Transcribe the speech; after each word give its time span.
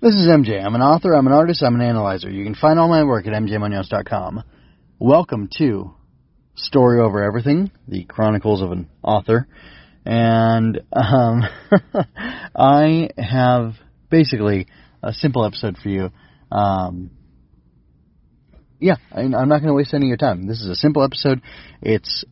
This 0.00 0.14
is 0.14 0.28
MJ. 0.28 0.64
I'm 0.64 0.76
an 0.76 0.80
author, 0.80 1.12
I'm 1.12 1.26
an 1.26 1.32
artist, 1.32 1.60
I'm 1.60 1.74
an 1.74 1.80
analyzer. 1.80 2.30
You 2.30 2.44
can 2.44 2.54
find 2.54 2.78
all 2.78 2.88
my 2.88 3.02
work 3.02 3.26
at 3.26 3.32
mjmunoz.com. 3.32 4.44
Welcome 5.00 5.48
to 5.58 5.92
Story 6.54 7.00
Over 7.00 7.24
Everything, 7.24 7.72
the 7.88 8.04
Chronicles 8.04 8.62
of 8.62 8.70
an 8.70 8.88
Author. 9.02 9.48
And 10.06 10.82
um, 10.92 11.42
I 12.54 13.08
have 13.18 13.72
basically 14.08 14.68
a 15.02 15.12
simple 15.12 15.44
episode 15.44 15.76
for 15.78 15.88
you. 15.88 16.10
Um, 16.52 17.10
yeah, 18.78 18.98
I, 19.10 19.22
I'm 19.22 19.48
not 19.48 19.48
going 19.48 19.66
to 19.66 19.74
waste 19.74 19.94
any 19.94 20.06
of 20.06 20.10
your 20.10 20.16
time. 20.16 20.46
This 20.46 20.60
is 20.60 20.68
a 20.68 20.76
simple 20.76 21.02
episode. 21.02 21.42
It's 21.82 22.24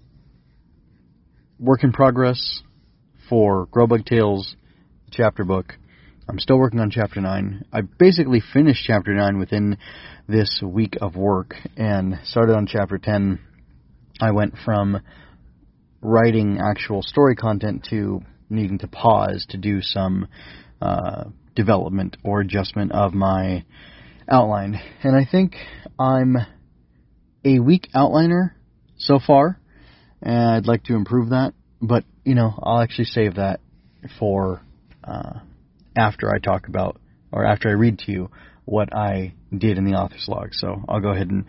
work 1.59 1.83
in 1.83 1.91
progress 1.91 2.63
for 3.29 3.67
Grobug 3.67 4.07
Tales 4.07 4.55
chapter 5.11 5.43
book. 5.43 5.75
I'm 6.29 6.41
still 6.41 6.59
working 6.59 6.81
on 6.81 6.91
chapter 6.91 7.21
9. 7.21 7.67
I 7.73 7.83
basically 7.83 8.43
finished 8.53 8.83
chapter 8.85 9.15
9 9.15 9.39
within 9.39 9.79
this 10.27 10.61
week 10.61 10.97
of 11.01 11.15
work 11.15 11.55
and 11.77 12.19
started 12.25 12.57
on 12.57 12.67
chapter 12.67 12.99
10. 12.99 13.39
I 14.21 14.33
went 14.33 14.55
from 14.65 15.01
writing 16.01 16.59
actual 16.59 17.03
story 17.03 17.37
content 17.37 17.87
to 17.91 18.23
needing 18.51 18.79
to 18.79 18.89
pause 18.89 19.47
to 19.51 19.57
do 19.57 19.81
some 19.81 20.27
uh, 20.83 21.27
development 21.55 22.17
or 22.25 22.41
adjustment 22.41 22.91
of 22.91 23.15
my 23.15 23.65
outline. 24.29 24.81
And 25.05 25.15
I 25.15 25.29
think 25.31 25.55
I'm 25.97 26.37
a 27.45 27.61
weak 27.61 27.89
outliner 27.95 28.51
so 28.97 29.21
far, 29.25 29.61
and 30.21 30.57
I'd 30.57 30.67
like 30.67 30.83
to 30.85 30.97
improve 30.97 31.31
that. 31.31 31.55
But 31.81 32.03
you 32.25 32.35
know, 32.35 32.53
I'll 32.61 32.81
actually 32.81 33.05
save 33.05 33.37
that 33.37 33.61
for 34.19 34.61
uh, 35.05 35.41
after 35.97 36.33
I 36.33 36.39
talk 36.39 36.69
about 36.69 37.01
or 37.33 37.45
after 37.45 37.69
I 37.69 37.73
read 37.73 37.99
to 38.01 38.13
you 38.13 38.31
what 38.65 38.95
I 38.95 39.35
did 39.57 39.79
in 39.79 39.85
the 39.85 39.97
author's 39.97 40.27
log. 40.29 40.51
So 40.53 40.83
I'll 40.89 41.01
go 41.01 41.11
ahead 41.11 41.31
and 41.31 41.45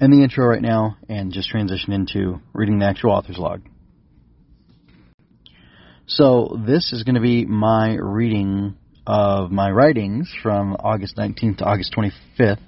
end 0.00 0.12
the 0.12 0.22
intro 0.22 0.46
right 0.46 0.62
now 0.62 0.96
and 1.08 1.32
just 1.32 1.48
transition 1.48 1.92
into 1.92 2.40
reading 2.52 2.78
the 2.78 2.86
actual 2.86 3.12
author's 3.12 3.38
log. 3.38 3.62
So 6.06 6.58
this 6.66 6.92
is 6.92 7.04
going 7.04 7.14
to 7.14 7.20
be 7.20 7.44
my 7.44 7.94
reading 7.94 8.76
of 9.06 9.50
my 9.50 9.70
writings 9.70 10.32
from 10.42 10.74
August 10.74 11.16
19th 11.16 11.58
to 11.58 11.64
August 11.64 11.94
25th. 11.96 12.58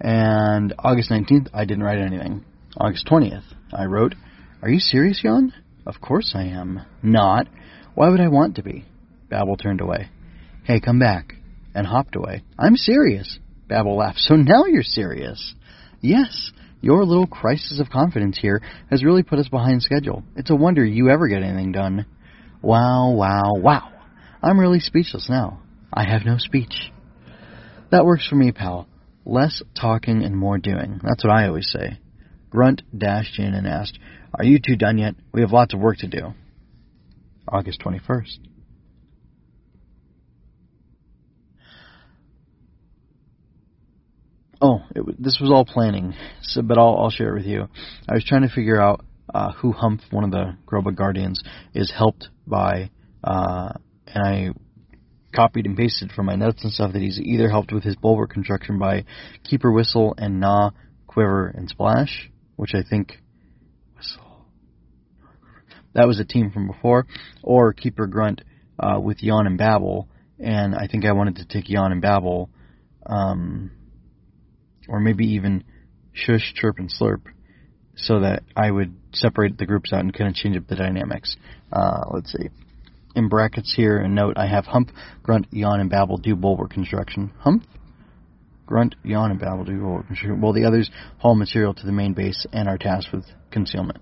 And 0.00 0.74
August 0.78 1.10
19th, 1.10 1.48
I 1.54 1.64
didn't 1.64 1.84
write 1.84 1.98
anything. 1.98 2.44
August 2.76 3.06
20th, 3.06 3.44
I 3.72 3.84
wrote, 3.84 4.16
Are 4.62 4.68
you 4.68 4.80
serious, 4.80 5.20
Jan? 5.22 5.52
Of 5.86 6.00
course 6.00 6.32
I 6.34 6.44
am. 6.44 6.80
Not. 7.02 7.46
Why 7.94 8.08
would 8.08 8.20
I 8.20 8.28
want 8.28 8.56
to 8.56 8.62
be? 8.62 8.84
Babble 9.28 9.56
turned 9.56 9.80
away. 9.80 10.08
Hey, 10.64 10.80
come 10.80 10.98
back. 10.98 11.34
And 11.74 11.86
hopped 11.86 12.16
away. 12.16 12.44
I'm 12.58 12.76
serious. 12.76 13.38
Babble 13.68 13.96
laughed. 13.96 14.18
So 14.18 14.36
now 14.36 14.66
you're 14.66 14.82
serious. 14.82 15.54
Yes, 16.00 16.52
your 16.80 17.04
little 17.04 17.26
crisis 17.26 17.80
of 17.80 17.90
confidence 17.90 18.38
here 18.40 18.60
has 18.90 19.04
really 19.04 19.22
put 19.22 19.38
us 19.38 19.48
behind 19.48 19.82
schedule. 19.82 20.22
It's 20.36 20.50
a 20.50 20.54
wonder 20.54 20.84
you 20.84 21.08
ever 21.08 21.28
get 21.28 21.42
anything 21.42 21.72
done. 21.72 22.06
Wow, 22.60 23.12
wow, 23.12 23.54
wow. 23.56 23.92
I'm 24.42 24.60
really 24.60 24.80
speechless 24.80 25.28
now. 25.30 25.62
I 25.92 26.04
have 26.04 26.24
no 26.24 26.36
speech. 26.38 26.92
That 27.90 28.04
works 28.04 28.26
for 28.28 28.36
me, 28.36 28.52
pal. 28.52 28.86
Less 29.24 29.62
talking 29.80 30.22
and 30.22 30.36
more 30.36 30.58
doing. 30.58 31.00
That's 31.02 31.24
what 31.24 31.32
I 31.32 31.46
always 31.46 31.70
say. 31.70 31.98
Grunt 32.50 32.82
dashed 32.96 33.38
in 33.38 33.54
and 33.54 33.66
asked, 33.66 33.98
Are 34.34 34.44
you 34.44 34.58
two 34.58 34.76
done 34.76 34.98
yet? 34.98 35.14
We 35.32 35.40
have 35.40 35.52
lots 35.52 35.74
of 35.74 35.80
work 35.80 35.98
to 35.98 36.08
do. 36.08 36.34
August 37.48 37.80
21st. 37.80 38.51
Oh, 44.64 44.78
it, 44.94 45.20
this 45.20 45.38
was 45.40 45.50
all 45.50 45.64
planning, 45.64 46.14
so, 46.40 46.62
but 46.62 46.78
I'll, 46.78 46.96
I'll 46.96 47.10
share 47.10 47.30
it 47.30 47.38
with 47.40 47.46
you. 47.46 47.68
I 48.08 48.14
was 48.14 48.24
trying 48.24 48.42
to 48.42 48.48
figure 48.48 48.80
out 48.80 49.04
uh, 49.34 49.52
who 49.52 49.72
Humph, 49.72 50.02
one 50.10 50.22
of 50.22 50.30
the 50.30 50.56
Grobug 50.66 50.94
Guardians, 50.94 51.42
is 51.74 51.92
helped 51.94 52.28
by, 52.46 52.90
uh, 53.24 53.72
and 54.06 54.24
I 54.24 54.50
copied 55.34 55.66
and 55.66 55.76
pasted 55.76 56.12
from 56.12 56.26
my 56.26 56.36
notes 56.36 56.62
and 56.62 56.72
stuff 56.72 56.92
that 56.92 57.02
he's 57.02 57.18
either 57.18 57.50
helped 57.50 57.72
with 57.72 57.82
his 57.82 57.96
bulwark 57.96 58.30
construction 58.30 58.78
by 58.78 59.04
Keeper 59.42 59.72
Whistle 59.72 60.14
and 60.16 60.38
Gnaw, 60.38 60.70
Quiver, 61.08 61.48
and 61.48 61.68
Splash, 61.68 62.30
which 62.54 62.74
I 62.74 62.82
think 62.88 63.20
Whistle 63.96 64.32
that 65.94 66.06
was 66.06 66.20
a 66.20 66.24
team 66.24 66.50
from 66.50 66.66
before, 66.66 67.06
or 67.42 67.72
Keeper 67.72 68.06
Grunt 68.06 68.42
uh, 68.78 68.98
with 69.00 69.22
Yawn 69.22 69.46
and 69.46 69.58
Babble, 69.58 70.08
and 70.38 70.74
I 70.74 70.86
think 70.86 71.04
I 71.04 71.12
wanted 71.12 71.36
to 71.36 71.44
take 71.44 71.68
Yawn 71.68 71.92
and 71.92 72.00
Babble. 72.00 72.50
Um, 73.04 73.70
or 74.88 75.00
maybe 75.00 75.24
even 75.34 75.64
shush, 76.12 76.52
chirp, 76.54 76.78
and 76.78 76.92
slurp, 76.92 77.22
so 77.96 78.20
that 78.20 78.42
I 78.56 78.70
would 78.70 78.94
separate 79.12 79.58
the 79.58 79.66
groups 79.66 79.92
out 79.92 80.00
and 80.00 80.12
kind 80.12 80.28
of 80.28 80.34
change 80.34 80.56
up 80.56 80.66
the 80.66 80.76
dynamics. 80.76 81.36
Uh, 81.72 82.04
let's 82.12 82.32
see. 82.32 82.48
In 83.14 83.28
brackets 83.28 83.74
here, 83.76 83.98
a 83.98 84.08
note 84.08 84.38
I 84.38 84.46
have 84.46 84.64
humph, 84.64 84.88
grunt, 85.22 85.46
yawn, 85.50 85.80
and 85.80 85.90
babble 85.90 86.16
do 86.16 86.34
bulwark 86.34 86.70
construction. 86.70 87.30
Humph, 87.38 87.64
grunt, 88.64 88.94
yawn, 89.04 89.30
and 89.30 89.40
babble 89.40 89.64
do 89.64 89.78
bulwark 89.78 90.06
construction. 90.06 90.40
While 90.40 90.54
the 90.54 90.64
others 90.64 90.90
haul 91.18 91.34
material 91.34 91.74
to 91.74 91.86
the 91.86 91.92
main 91.92 92.14
base 92.14 92.46
and 92.52 92.68
are 92.68 92.78
tasked 92.78 93.12
with 93.12 93.26
concealment. 93.50 93.98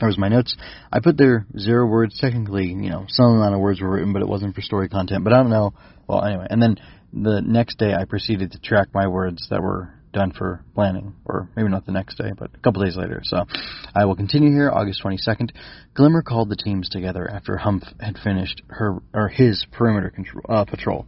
That 0.00 0.06
was 0.06 0.16
my 0.16 0.28
notes. 0.28 0.56
I 0.92 1.00
put 1.00 1.18
there 1.18 1.44
zero 1.58 1.86
words. 1.86 2.18
Technically, 2.20 2.66
you 2.66 2.88
know, 2.88 3.06
some 3.08 3.36
amount 3.36 3.54
of 3.54 3.60
words 3.60 3.80
were 3.80 3.90
written, 3.90 4.12
but 4.12 4.22
it 4.22 4.28
wasn't 4.28 4.54
for 4.54 4.62
story 4.62 4.88
content. 4.88 5.24
But 5.24 5.32
I 5.32 5.38
don't 5.38 5.50
know. 5.50 5.74
Well, 6.06 6.24
anyway. 6.24 6.46
And 6.48 6.62
then 6.62 6.76
the 7.12 7.40
next 7.40 7.78
day 7.78 7.94
I 7.94 8.04
proceeded 8.04 8.52
to 8.52 8.58
track 8.58 8.88
my 8.92 9.06
words 9.06 9.48
that 9.50 9.62
were 9.62 9.94
done 10.12 10.32
for 10.32 10.64
planning, 10.74 11.14
or 11.24 11.48
maybe 11.54 11.68
not 11.68 11.86
the 11.86 11.92
next 11.92 12.16
day, 12.16 12.32
but 12.36 12.50
a 12.54 12.58
couple 12.58 12.82
days 12.82 12.96
later. 12.96 13.20
So 13.24 13.44
I 13.94 14.04
will 14.04 14.16
continue 14.16 14.50
here. 14.50 14.70
August 14.70 15.02
22nd, 15.04 15.50
Glimmer 15.94 16.22
called 16.22 16.48
the 16.48 16.56
teams 16.56 16.88
together 16.88 17.30
after 17.30 17.56
Humph 17.56 17.84
had 18.00 18.18
finished 18.18 18.62
her 18.68 18.98
or 19.12 19.28
his 19.28 19.66
perimeter 19.72 20.10
control, 20.10 20.44
uh, 20.48 20.64
patrol. 20.64 21.06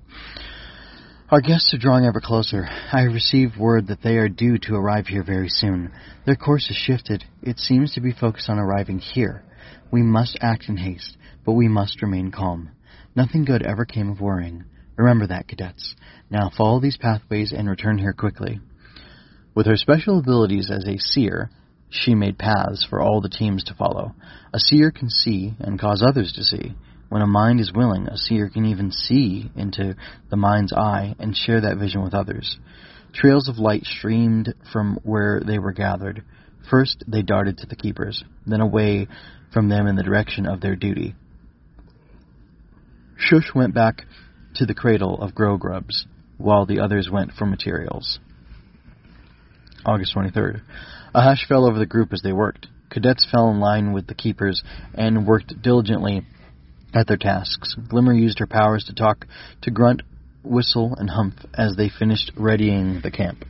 Our 1.31 1.41
guests 1.41 1.72
are 1.72 1.78
drawing 1.78 2.06
ever 2.06 2.21
closer. 2.21 2.66
I 2.93 3.03
have 3.03 3.12
received 3.12 3.56
word 3.56 3.87
that 3.87 4.03
they 4.03 4.16
are 4.16 4.28
due 4.28 4.59
to 4.62 4.75
arrive 4.75 5.06
here 5.06 5.22
very 5.22 5.49
soon. 5.49 5.93
Their 6.27 6.34
course 6.34 6.66
has 6.66 6.77
shifted. 6.77 7.25
It 7.43 7.59
seems 7.59 7.94
to 7.94 8.00
be 8.00 8.12
focused 8.12 8.50
on 8.50 8.59
arriving 8.59 8.99
here. 8.99 9.44
We 9.93 10.03
must 10.03 10.39
act 10.41 10.69
in 10.69 10.77
haste, 10.77 11.16
but 11.47 11.53
we 11.53 11.69
must 11.69 12.03
remain 12.03 12.33
calm. 12.33 12.71
Nothing 13.15 13.44
good 13.44 13.62
ever 13.62 13.84
came 13.84 14.10
of 14.10 14.21
worrying. 14.21 14.65
Remember 14.97 15.27
that, 15.28 15.49
cadets. 15.49 15.95
Now 16.31 16.51
follow 16.56 16.81
these 16.81 16.97
pathways 16.97 17.53
and 17.53 17.69
return 17.69 17.99
here 17.99 18.12
quickly. 18.12 18.61
With 19.55 19.67
her 19.67 19.77
special 19.77 20.19
abilities 20.19 20.71
as 20.71 20.87
a 20.87 20.99
seer, 20.99 21.51
she 21.91 22.15
made 22.15 22.39
paths 22.39 22.87
for 22.89 23.01
all 23.01 23.21
the 23.21 23.28
teams 23.28 23.65
to 23.65 23.75
follow. 23.75 24.15
A 24.55 24.61
seer 24.61 24.91
can 24.91 25.11
see 25.11 25.55
and 25.59 25.78
cause 25.78 26.05
others 26.06 26.33
to 26.34 26.45
see. 26.45 26.75
When 27.09 27.23
a 27.23 27.27
mind 27.27 27.59
is 27.59 27.73
willing, 27.73 28.06
a 28.06 28.17
seer 28.17 28.49
can 28.49 28.65
even 28.65 28.93
see 28.93 29.51
into 29.56 29.97
the 30.31 30.37
mind's 30.37 30.73
eye 30.73 31.17
and 31.19 31.37
share 31.37 31.61
that 31.61 31.78
vision 31.78 32.05
with 32.05 32.15
others. 32.15 32.59
Trails 33.12 33.49
of 33.49 33.59
light 33.59 33.84
streamed 33.84 34.55
from 34.72 35.01
where 35.03 35.41
they 35.45 35.59
were 35.59 35.72
gathered. 35.72 36.22
First, 36.71 37.03
they 37.09 37.22
darted 37.22 37.59
to 37.59 37.67
the 37.67 37.75
keepers, 37.75 38.22
then 38.47 38.61
away 38.61 39.09
from 39.53 39.69
them 39.69 39.89
in 39.89 39.97
the 39.97 40.05
direction 40.05 40.47
of 40.47 40.61
their 40.61 40.77
duty. 40.77 41.17
Shush 43.17 43.53
went 43.55 43.75
back 43.75 44.05
to 44.55 44.66
the 44.66 44.75
cradle 44.75 45.21
of 45.21 45.34
grow 45.34 45.56
grubs, 45.56 46.06
while 46.38 46.66
the 46.66 46.81
others 46.81 47.09
went 47.11 47.33
for 47.33 47.47
materials. 47.47 48.19
August 49.84 50.15
23rd. 50.15 50.62
A 51.15 51.22
hush 51.22 51.47
fell 51.49 51.66
over 51.66 51.78
the 51.78 51.87
group 51.87 52.12
as 52.12 52.22
they 52.22 52.33
worked. 52.33 52.69
Cadets 52.91 53.27
fell 53.31 53.50
in 53.50 53.60
line 53.60 53.93
with 53.93 54.06
the 54.06 54.15
keepers 54.15 54.62
and 54.94 55.27
worked 55.27 55.62
diligently 55.62 56.22
at 56.93 57.06
their 57.06 57.16
tasks. 57.16 57.77
Glimmer 57.89 58.12
used 58.12 58.39
her 58.41 58.47
powers 58.47 58.84
to 58.84 58.94
talk 58.94 59.27
to 59.62 59.71
Grunt, 59.71 60.03
Whistle, 60.43 60.94
and 60.99 61.10
Humph 61.10 61.34
as 61.55 61.77
they 61.77 61.89
finished 61.89 62.33
readying 62.36 63.01
the 63.03 63.10
camp. 63.10 63.45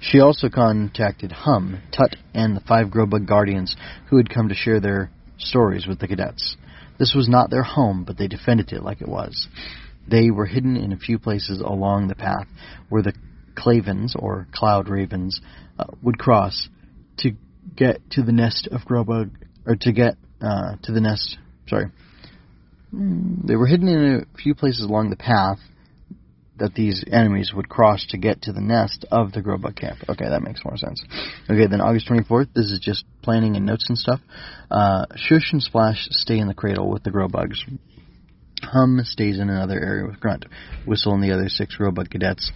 She 0.00 0.20
also 0.20 0.48
contacted 0.48 1.32
Hum, 1.32 1.80
Tut, 1.96 2.16
and 2.34 2.56
the 2.56 2.60
five 2.60 2.88
Grobug 2.88 3.26
Guardians 3.26 3.76
who 4.08 4.16
had 4.16 4.30
come 4.30 4.48
to 4.48 4.54
share 4.54 4.80
their 4.80 5.10
stories 5.38 5.86
with 5.86 5.98
the 5.98 6.08
cadets. 6.08 6.56
This 6.98 7.14
was 7.14 7.28
not 7.28 7.50
their 7.50 7.62
home, 7.62 8.04
but 8.04 8.16
they 8.16 8.28
defended 8.28 8.72
it 8.72 8.82
like 8.82 9.00
it 9.00 9.08
was. 9.08 9.48
They 10.08 10.30
were 10.30 10.46
hidden 10.46 10.76
in 10.76 10.92
a 10.92 10.96
few 10.96 11.18
places 11.18 11.60
along 11.60 12.08
the 12.08 12.14
path 12.14 12.46
where 12.88 13.02
the 13.02 13.12
clavens, 13.56 14.14
or 14.16 14.46
cloud 14.52 14.88
ravens, 14.88 15.40
uh, 15.78 15.84
would 16.02 16.18
cross 16.18 16.68
to 17.18 17.32
get 17.74 17.98
to 18.12 18.22
the 18.22 18.32
nest 18.32 18.68
of 18.70 18.82
Grobug, 18.82 19.30
or 19.66 19.76
to 19.76 19.92
get 19.92 20.16
uh, 20.40 20.76
to 20.82 20.92
the 20.92 21.00
nest. 21.00 21.38
Sorry. 21.66 21.86
They 22.92 23.56
were 23.56 23.66
hidden 23.66 23.88
in 23.88 24.14
a 24.20 24.38
few 24.38 24.54
places 24.54 24.84
along 24.84 25.10
the 25.10 25.16
path 25.16 25.58
that 26.58 26.74
these 26.74 27.04
enemies 27.10 27.52
would 27.54 27.68
cross 27.68 28.06
to 28.10 28.16
get 28.16 28.42
to 28.42 28.52
the 28.52 28.60
nest 28.60 29.04
of 29.10 29.32
the 29.32 29.42
Grobug 29.42 29.76
camp. 29.76 29.98
Okay, 30.08 30.24
that 30.28 30.42
makes 30.42 30.64
more 30.64 30.76
sense. 30.76 31.02
Okay, 31.50 31.66
then 31.66 31.80
August 31.80 32.08
24th, 32.08 32.48
this 32.54 32.70
is 32.70 32.80
just 32.80 33.04
planning 33.22 33.56
and 33.56 33.66
notes 33.66 33.86
and 33.88 33.98
stuff. 33.98 34.20
Uh, 34.70 35.06
Shush 35.16 35.52
and 35.52 35.62
Splash 35.62 36.08
stay 36.10 36.38
in 36.38 36.48
the 36.48 36.54
cradle 36.54 36.88
with 36.90 37.02
the 37.02 37.10
Growbugs. 37.10 37.58
Hum 38.62 39.00
stays 39.04 39.38
in 39.38 39.48
another 39.48 39.78
area 39.78 40.06
with 40.06 40.20
Grunt. 40.20 40.46
Whistle 40.86 41.14
and 41.14 41.22
the 41.22 41.32
other 41.32 41.48
six 41.48 41.76
robot 41.78 42.10
cadets. 42.10 42.50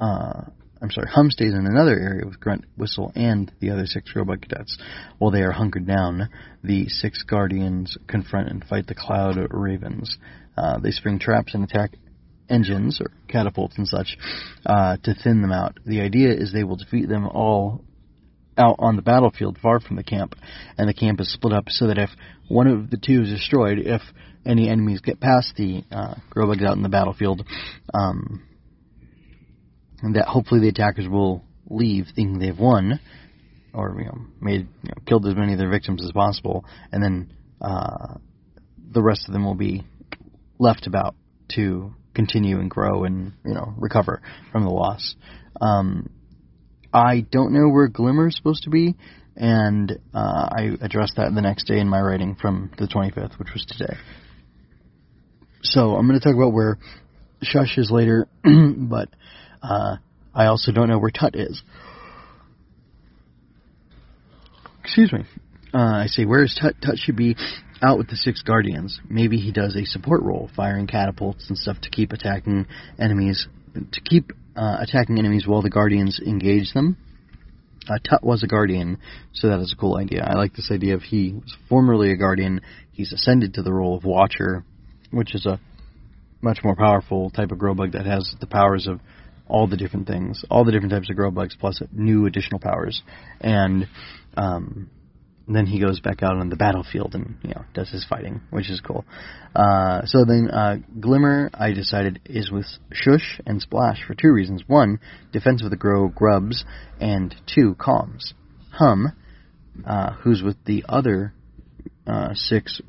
Uh, 0.00 0.42
I'm 0.80 0.90
sorry, 0.90 1.08
Hum 1.08 1.30
stays 1.30 1.52
in 1.52 1.66
another 1.66 1.98
area 1.98 2.26
with 2.26 2.40
Grunt, 2.40 2.64
Whistle, 2.76 3.12
and 3.14 3.52
the 3.60 3.70
other 3.70 3.86
six 3.86 4.10
robot 4.16 4.42
cadets. 4.42 4.78
While 5.18 5.30
they 5.30 5.42
are 5.42 5.52
hunkered 5.52 5.86
down, 5.86 6.28
the 6.64 6.88
six 6.88 7.22
Guardians 7.22 7.96
confront 8.08 8.48
and 8.48 8.64
fight 8.64 8.88
the 8.88 8.96
Cloud 8.96 9.36
Ravens. 9.50 10.16
Uh, 10.56 10.80
they 10.80 10.90
spring 10.90 11.20
traps 11.20 11.54
and 11.54 11.62
attack 11.62 11.92
engines 12.48 13.00
or 13.00 13.12
catapults 13.28 13.78
and 13.78 13.86
such 13.86 14.18
uh, 14.66 14.96
to 15.04 15.14
thin 15.14 15.40
them 15.40 15.52
out. 15.52 15.78
The 15.86 16.00
idea 16.00 16.32
is 16.32 16.52
they 16.52 16.64
will 16.64 16.76
defeat 16.76 17.08
them 17.08 17.26
all 17.26 17.84
out 18.58 18.76
on 18.78 18.96
the 18.96 19.02
battlefield 19.02 19.58
far 19.62 19.80
from 19.80 19.96
the 19.96 20.02
camp, 20.02 20.34
and 20.76 20.88
the 20.88 20.94
camp 20.94 21.20
is 21.20 21.32
split 21.32 21.54
up 21.54 21.64
so 21.68 21.86
that 21.86 21.98
if 21.98 22.10
one 22.48 22.66
of 22.66 22.90
the 22.90 22.98
two 22.98 23.22
is 23.22 23.30
destroyed, 23.30 23.78
if 23.78 24.02
any 24.44 24.68
enemies 24.68 25.00
get 25.00 25.20
past 25.20 25.54
the 25.56 25.84
uh, 25.90 26.14
Grobugs 26.34 26.64
out 26.66 26.76
in 26.76 26.82
the 26.82 26.88
battlefield, 26.88 27.46
um, 27.94 28.42
that 30.14 30.26
hopefully 30.26 30.60
the 30.60 30.68
attackers 30.68 31.08
will 31.08 31.44
leave 31.68 32.06
thinking 32.14 32.38
they've 32.38 32.58
won, 32.58 33.00
or 33.72 33.96
you 33.98 34.06
know, 34.06 34.18
made 34.40 34.68
you 34.82 34.88
know, 34.88 35.02
killed 35.06 35.26
as 35.26 35.36
many 35.36 35.52
of 35.52 35.58
their 35.58 35.70
victims 35.70 36.04
as 36.04 36.12
possible, 36.12 36.64
and 36.90 37.02
then 37.02 37.32
uh, 37.60 38.14
the 38.92 39.02
rest 39.02 39.28
of 39.28 39.32
them 39.32 39.44
will 39.44 39.54
be 39.54 39.84
left 40.58 40.86
about 40.86 41.14
to 41.54 41.92
continue 42.14 42.60
and 42.60 42.70
grow 42.70 43.04
and 43.04 43.32
you 43.44 43.54
know 43.54 43.74
recover 43.78 44.20
from 44.50 44.64
the 44.64 44.70
loss. 44.70 45.14
Um, 45.60 46.10
I 46.92 47.20
don't 47.20 47.52
know 47.52 47.68
where 47.68 47.88
Glimmer 47.88 48.28
is 48.28 48.36
supposed 48.36 48.64
to 48.64 48.70
be, 48.70 48.96
and 49.36 49.90
uh, 50.12 50.48
I 50.52 50.70
addressed 50.80 51.14
that 51.16 51.34
the 51.34 51.40
next 51.40 51.66
day 51.66 51.78
in 51.78 51.88
my 51.88 52.00
writing 52.00 52.36
from 52.40 52.70
the 52.78 52.86
25th, 52.86 53.38
which 53.38 53.48
was 53.52 53.64
today. 53.66 53.96
So 55.62 55.94
I'm 55.94 56.08
going 56.08 56.18
to 56.18 56.24
talk 56.24 56.34
about 56.34 56.52
where 56.52 56.78
Shush 57.42 57.78
is 57.78 57.90
later, 57.90 58.26
but 58.44 59.08
uh, 59.62 59.96
I 60.34 60.46
also 60.46 60.72
don't 60.72 60.88
know 60.88 60.98
where 60.98 61.10
Tut 61.10 61.36
is. 61.36 61.62
Excuse 64.82 65.12
me. 65.12 65.20
Uh, 65.72 65.78
I 65.78 66.06
say, 66.06 66.24
where 66.24 66.42
is 66.42 66.58
Tut? 66.60 66.74
Tut 66.84 66.98
should 66.98 67.16
be 67.16 67.36
out 67.80 67.96
with 67.96 68.08
the 68.08 68.16
six 68.16 68.42
guardians. 68.42 69.00
Maybe 69.08 69.38
he 69.38 69.52
does 69.52 69.76
a 69.76 69.84
support 69.84 70.22
role, 70.22 70.50
firing 70.54 70.86
catapults 70.86 71.48
and 71.48 71.56
stuff 71.56 71.80
to 71.82 71.90
keep 71.90 72.12
attacking 72.12 72.66
enemies, 72.98 73.46
to 73.74 74.00
keep 74.00 74.32
uh, 74.56 74.78
attacking 74.80 75.18
enemies 75.18 75.46
while 75.46 75.62
the 75.62 75.70
guardians 75.70 76.20
engage 76.24 76.72
them. 76.72 76.96
Uh, 77.88 77.98
Tut 78.08 78.22
was 78.22 78.42
a 78.42 78.46
guardian, 78.46 78.98
so 79.32 79.48
that 79.48 79.60
is 79.60 79.72
a 79.72 79.80
cool 79.80 79.96
idea. 79.96 80.24
I 80.24 80.34
like 80.34 80.54
this 80.54 80.70
idea 80.72 80.94
of 80.94 81.02
he 81.02 81.32
was 81.32 81.56
formerly 81.68 82.12
a 82.12 82.16
guardian. 82.16 82.60
He's 82.92 83.12
ascended 83.12 83.54
to 83.54 83.62
the 83.62 83.72
role 83.72 83.96
of 83.96 84.04
watcher, 84.04 84.64
which 85.12 85.34
is 85.34 85.46
a 85.46 85.60
much 86.40 86.58
more 86.64 86.74
powerful 86.74 87.30
type 87.30 87.52
of 87.52 87.58
Grobug 87.58 87.92
that 87.92 88.06
has 88.06 88.34
the 88.40 88.46
powers 88.46 88.86
of 88.88 89.00
all 89.46 89.66
the 89.66 89.76
different 89.76 90.06
things, 90.06 90.44
all 90.50 90.64
the 90.64 90.72
different 90.72 90.92
types 90.92 91.10
of 91.10 91.16
grow 91.16 91.30
bugs, 91.30 91.56
plus 91.58 91.80
new 91.92 92.26
additional 92.26 92.58
powers. 92.58 93.02
And 93.40 93.86
um, 94.36 94.90
then 95.46 95.66
he 95.66 95.80
goes 95.80 96.00
back 96.00 96.22
out 96.22 96.36
on 96.36 96.48
the 96.48 96.56
battlefield 96.56 97.14
and 97.14 97.36
you 97.42 97.50
know 97.50 97.64
does 97.74 97.90
his 97.90 98.04
fighting, 98.08 98.40
which 98.50 98.70
is 98.70 98.80
cool. 98.80 99.04
Uh, 99.54 100.02
so 100.06 100.24
then 100.24 100.48
uh, 100.50 100.76
Glimmer, 101.00 101.50
I 101.54 101.72
decided, 101.72 102.20
is 102.24 102.50
with 102.50 102.66
Shush 102.92 103.40
and 103.46 103.60
Splash 103.60 104.02
for 104.06 104.14
two 104.14 104.32
reasons: 104.32 104.62
one, 104.66 105.00
defense 105.32 105.62
of 105.62 105.70
the 105.70 105.76
Grow 105.76 106.08
Grubs, 106.08 106.64
and 107.00 107.34
two, 107.52 107.74
comms. 107.78 108.32
Hum, 108.72 109.12
uh, 109.86 110.12
who's 110.14 110.42
with 110.42 110.56
the 110.64 110.84
other 110.88 111.34
uh, 112.06 112.30
six 112.34 112.80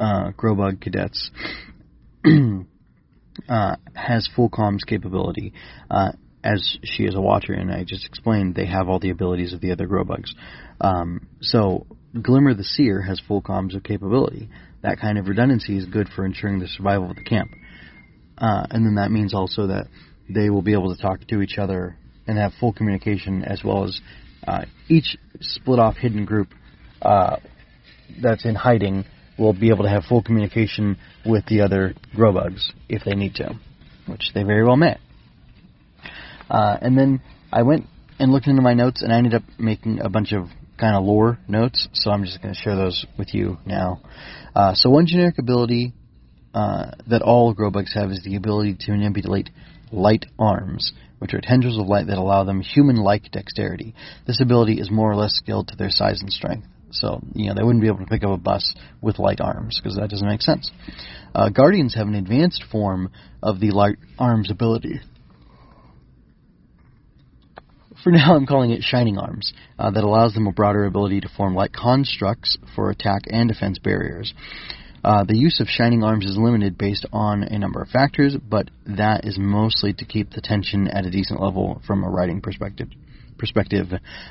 uh, 0.00 0.32
Grobug 0.32 0.80
cadets. 0.80 1.30
Uh, 3.48 3.76
has 3.94 4.28
full 4.34 4.50
comms 4.50 4.80
capability 4.86 5.54
as 6.42 6.78
she 6.84 7.04
is 7.04 7.14
a 7.14 7.20
watcher, 7.20 7.52
and 7.52 7.70
I 7.70 7.84
just 7.84 8.06
explained, 8.06 8.54
they 8.54 8.66
have 8.66 8.88
all 8.88 8.98
the 8.98 9.10
abilities 9.10 9.52
of 9.52 9.60
the 9.60 9.72
other 9.72 9.86
Grobugs. 9.86 10.30
Um, 10.80 11.28
so 11.40 11.86
Glimmer 12.20 12.54
the 12.54 12.64
Seer 12.64 13.02
has 13.02 13.20
full 13.26 13.42
comms 13.42 13.82
capability. 13.84 14.48
That 14.82 14.98
kind 14.98 15.18
of 15.18 15.28
redundancy 15.28 15.76
is 15.76 15.84
good 15.84 16.08
for 16.08 16.24
ensuring 16.24 16.58
the 16.58 16.68
survival 16.68 17.10
of 17.10 17.16
the 17.16 17.24
camp. 17.24 17.50
Uh, 18.38 18.66
and 18.70 18.86
then 18.86 18.94
that 18.94 19.10
means 19.10 19.34
also 19.34 19.66
that 19.66 19.88
they 20.28 20.48
will 20.48 20.62
be 20.62 20.72
able 20.72 20.94
to 20.94 21.00
talk 21.00 21.26
to 21.26 21.42
each 21.42 21.58
other 21.58 21.96
and 22.26 22.38
have 22.38 22.52
full 22.58 22.72
communication, 22.72 23.44
as 23.44 23.62
well 23.62 23.84
as 23.84 24.00
uh, 24.48 24.64
each 24.88 25.16
split 25.40 25.78
off 25.78 25.96
hidden 25.96 26.24
group 26.24 26.48
uh, 27.02 27.36
that's 28.22 28.46
in 28.46 28.54
hiding 28.54 29.04
will 29.40 29.54
be 29.54 29.70
able 29.70 29.84
to 29.84 29.88
have 29.88 30.04
full 30.04 30.22
communication 30.22 30.98
with 31.24 31.46
the 31.46 31.62
other 31.62 31.94
Grobugs 32.14 32.70
if 32.88 33.02
they 33.04 33.14
need 33.14 33.34
to, 33.36 33.58
which 34.06 34.30
they 34.34 34.42
very 34.42 34.62
well 34.62 34.76
may. 34.76 34.98
Uh, 36.48 36.76
and 36.80 36.96
then 36.96 37.22
I 37.50 37.62
went 37.62 37.86
and 38.18 38.30
looked 38.30 38.46
into 38.46 38.60
my 38.60 38.74
notes, 38.74 39.02
and 39.02 39.12
I 39.12 39.16
ended 39.16 39.34
up 39.34 39.42
making 39.58 40.00
a 40.00 40.10
bunch 40.10 40.32
of 40.32 40.48
kind 40.78 40.94
of 40.94 41.04
lore 41.04 41.38
notes. 41.48 41.88
So 41.94 42.10
I'm 42.10 42.24
just 42.24 42.42
going 42.42 42.54
to 42.54 42.60
share 42.60 42.76
those 42.76 43.06
with 43.18 43.32
you 43.32 43.56
now. 43.64 44.02
Uh, 44.54 44.74
so 44.74 44.90
one 44.90 45.06
generic 45.06 45.38
ability 45.38 45.94
uh, 46.52 46.90
that 47.08 47.22
all 47.22 47.54
Grobugs 47.54 47.94
have 47.94 48.10
is 48.10 48.22
the 48.24 48.36
ability 48.36 48.76
to 48.80 48.92
manipulate 48.92 49.48
light 49.90 50.26
arms, 50.38 50.92
which 51.18 51.32
are 51.32 51.40
tendrils 51.40 51.78
of 51.78 51.86
light 51.86 52.08
that 52.08 52.18
allow 52.18 52.44
them 52.44 52.60
human-like 52.60 53.30
dexterity. 53.30 53.94
This 54.26 54.40
ability 54.40 54.80
is 54.80 54.90
more 54.90 55.10
or 55.10 55.16
less 55.16 55.34
skilled 55.34 55.68
to 55.68 55.76
their 55.76 55.90
size 55.90 56.20
and 56.20 56.32
strength. 56.32 56.66
So, 56.92 57.20
you 57.34 57.48
know, 57.48 57.54
they 57.54 57.62
wouldn't 57.62 57.82
be 57.82 57.88
able 57.88 57.98
to 57.98 58.06
pick 58.06 58.24
up 58.24 58.30
a 58.30 58.36
bus 58.36 58.74
with 59.00 59.18
light 59.18 59.40
arms 59.40 59.80
because 59.80 59.96
that 59.96 60.10
doesn't 60.10 60.26
make 60.26 60.42
sense. 60.42 60.70
Uh, 61.34 61.48
Guardians 61.48 61.94
have 61.94 62.08
an 62.08 62.14
advanced 62.14 62.64
form 62.70 63.10
of 63.42 63.60
the 63.60 63.70
light 63.70 63.96
arms 64.18 64.50
ability. 64.50 65.00
For 68.02 68.10
now, 68.10 68.34
I'm 68.34 68.46
calling 68.46 68.70
it 68.70 68.82
Shining 68.82 69.18
Arms, 69.18 69.52
uh, 69.78 69.90
that 69.90 70.04
allows 70.04 70.32
them 70.32 70.46
a 70.46 70.52
broader 70.52 70.86
ability 70.86 71.20
to 71.20 71.28
form 71.28 71.54
light 71.54 71.72
constructs 71.72 72.56
for 72.74 72.90
attack 72.90 73.22
and 73.26 73.48
defense 73.48 73.78
barriers. 73.78 74.32
Uh, 75.04 75.24
the 75.24 75.36
use 75.36 75.60
of 75.60 75.68
Shining 75.68 76.02
Arms 76.02 76.24
is 76.26 76.36
limited 76.36 76.76
based 76.78 77.06
on 77.12 77.42
a 77.42 77.58
number 77.58 77.82
of 77.82 77.88
factors, 77.88 78.36
but 78.36 78.70
that 78.86 79.24
is 79.24 79.38
mostly 79.38 79.92
to 79.94 80.04
keep 80.04 80.30
the 80.30 80.40
tension 80.40 80.88
at 80.88 81.06
a 81.06 81.10
decent 81.10 81.40
level 81.40 81.82
from 81.86 82.04
a 82.04 82.08
writing 82.08 82.40
perspective. 82.40 82.88
Perspective, 83.40 83.86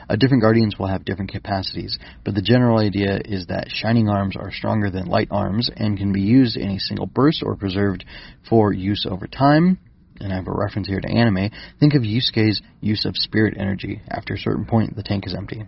uh, 0.08 0.16
different 0.18 0.44
guardians 0.44 0.78
will 0.78 0.86
have 0.86 1.04
different 1.04 1.32
capacities, 1.32 1.98
but 2.24 2.36
the 2.36 2.44
general 2.44 2.78
idea 2.78 3.20
is 3.26 3.48
that 3.48 3.72
shining 3.72 4.08
arms 4.08 4.36
are 4.38 4.52
stronger 4.52 4.92
than 4.92 5.08
light 5.08 5.30
arms 5.32 5.68
and 5.76 5.98
can 5.98 6.14
be 6.14 6.22
used 6.22 6.56
in 6.56 6.70
a 6.70 6.80
single 6.80 7.08
burst 7.08 7.42
or 7.44 7.56
preserved 7.56 8.06
for 8.48 8.72
use 8.72 9.08
over 9.10 9.26
time 9.26 9.80
and 10.20 10.34
I 10.34 10.36
have 10.36 10.48
a 10.48 10.54
reference 10.54 10.88
here 10.88 11.00
to 11.00 11.10
anime, 11.10 11.50
think 11.80 11.94
of 11.94 12.04
Yusuke's 12.04 12.62
use 12.82 13.06
of 13.06 13.16
spirit 13.16 13.56
energy. 13.58 14.02
After 14.10 14.34
a 14.34 14.38
certain 14.38 14.66
point, 14.66 14.96
the 14.96 15.04
tank 15.04 15.26
is 15.26 15.34
empty. 15.34 15.64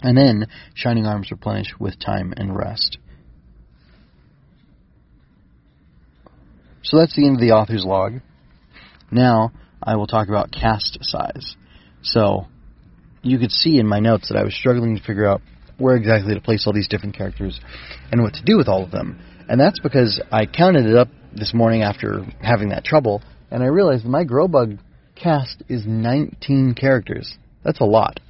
And 0.00 0.16
then, 0.16 0.46
Shining 0.74 1.06
Arms 1.06 1.30
replenish 1.30 1.74
with 1.78 1.98
time 1.98 2.32
and 2.36 2.56
rest. 2.56 2.98
So 6.82 6.98
that's 6.98 7.14
the 7.14 7.26
end 7.26 7.36
of 7.36 7.40
the 7.40 7.50
author's 7.50 7.84
log. 7.84 8.20
Now, 9.10 9.52
I 9.82 9.96
will 9.96 10.06
talk 10.06 10.28
about 10.28 10.52
cast 10.52 10.98
size. 11.02 11.56
So, 12.02 12.46
you 13.22 13.38
could 13.38 13.50
see 13.50 13.78
in 13.78 13.86
my 13.86 14.00
notes 14.00 14.28
that 14.28 14.38
I 14.38 14.44
was 14.44 14.54
struggling 14.54 14.96
to 14.96 15.02
figure 15.02 15.26
out 15.26 15.40
where 15.78 15.96
exactly 15.96 16.34
to 16.34 16.40
place 16.40 16.66
all 16.66 16.72
these 16.72 16.88
different 16.88 17.16
characters 17.16 17.60
and 18.10 18.22
what 18.22 18.34
to 18.34 18.44
do 18.44 18.56
with 18.56 18.68
all 18.68 18.84
of 18.84 18.90
them. 18.90 19.20
And 19.48 19.60
that's 19.60 19.80
because 19.80 20.20
I 20.30 20.46
counted 20.46 20.86
it 20.86 20.96
up 20.96 21.08
this 21.34 21.54
morning 21.54 21.82
after 21.82 22.24
having 22.42 22.70
that 22.70 22.84
trouble, 22.84 23.22
and 23.50 23.62
I 23.62 23.66
realized 23.66 24.04
my 24.04 24.24
Grobug 24.24 24.78
cast 25.14 25.62
is 25.68 25.84
19 25.86 26.74
characters. 26.74 27.36
That's 27.64 27.80
a 27.80 27.84
lot. 27.84 28.20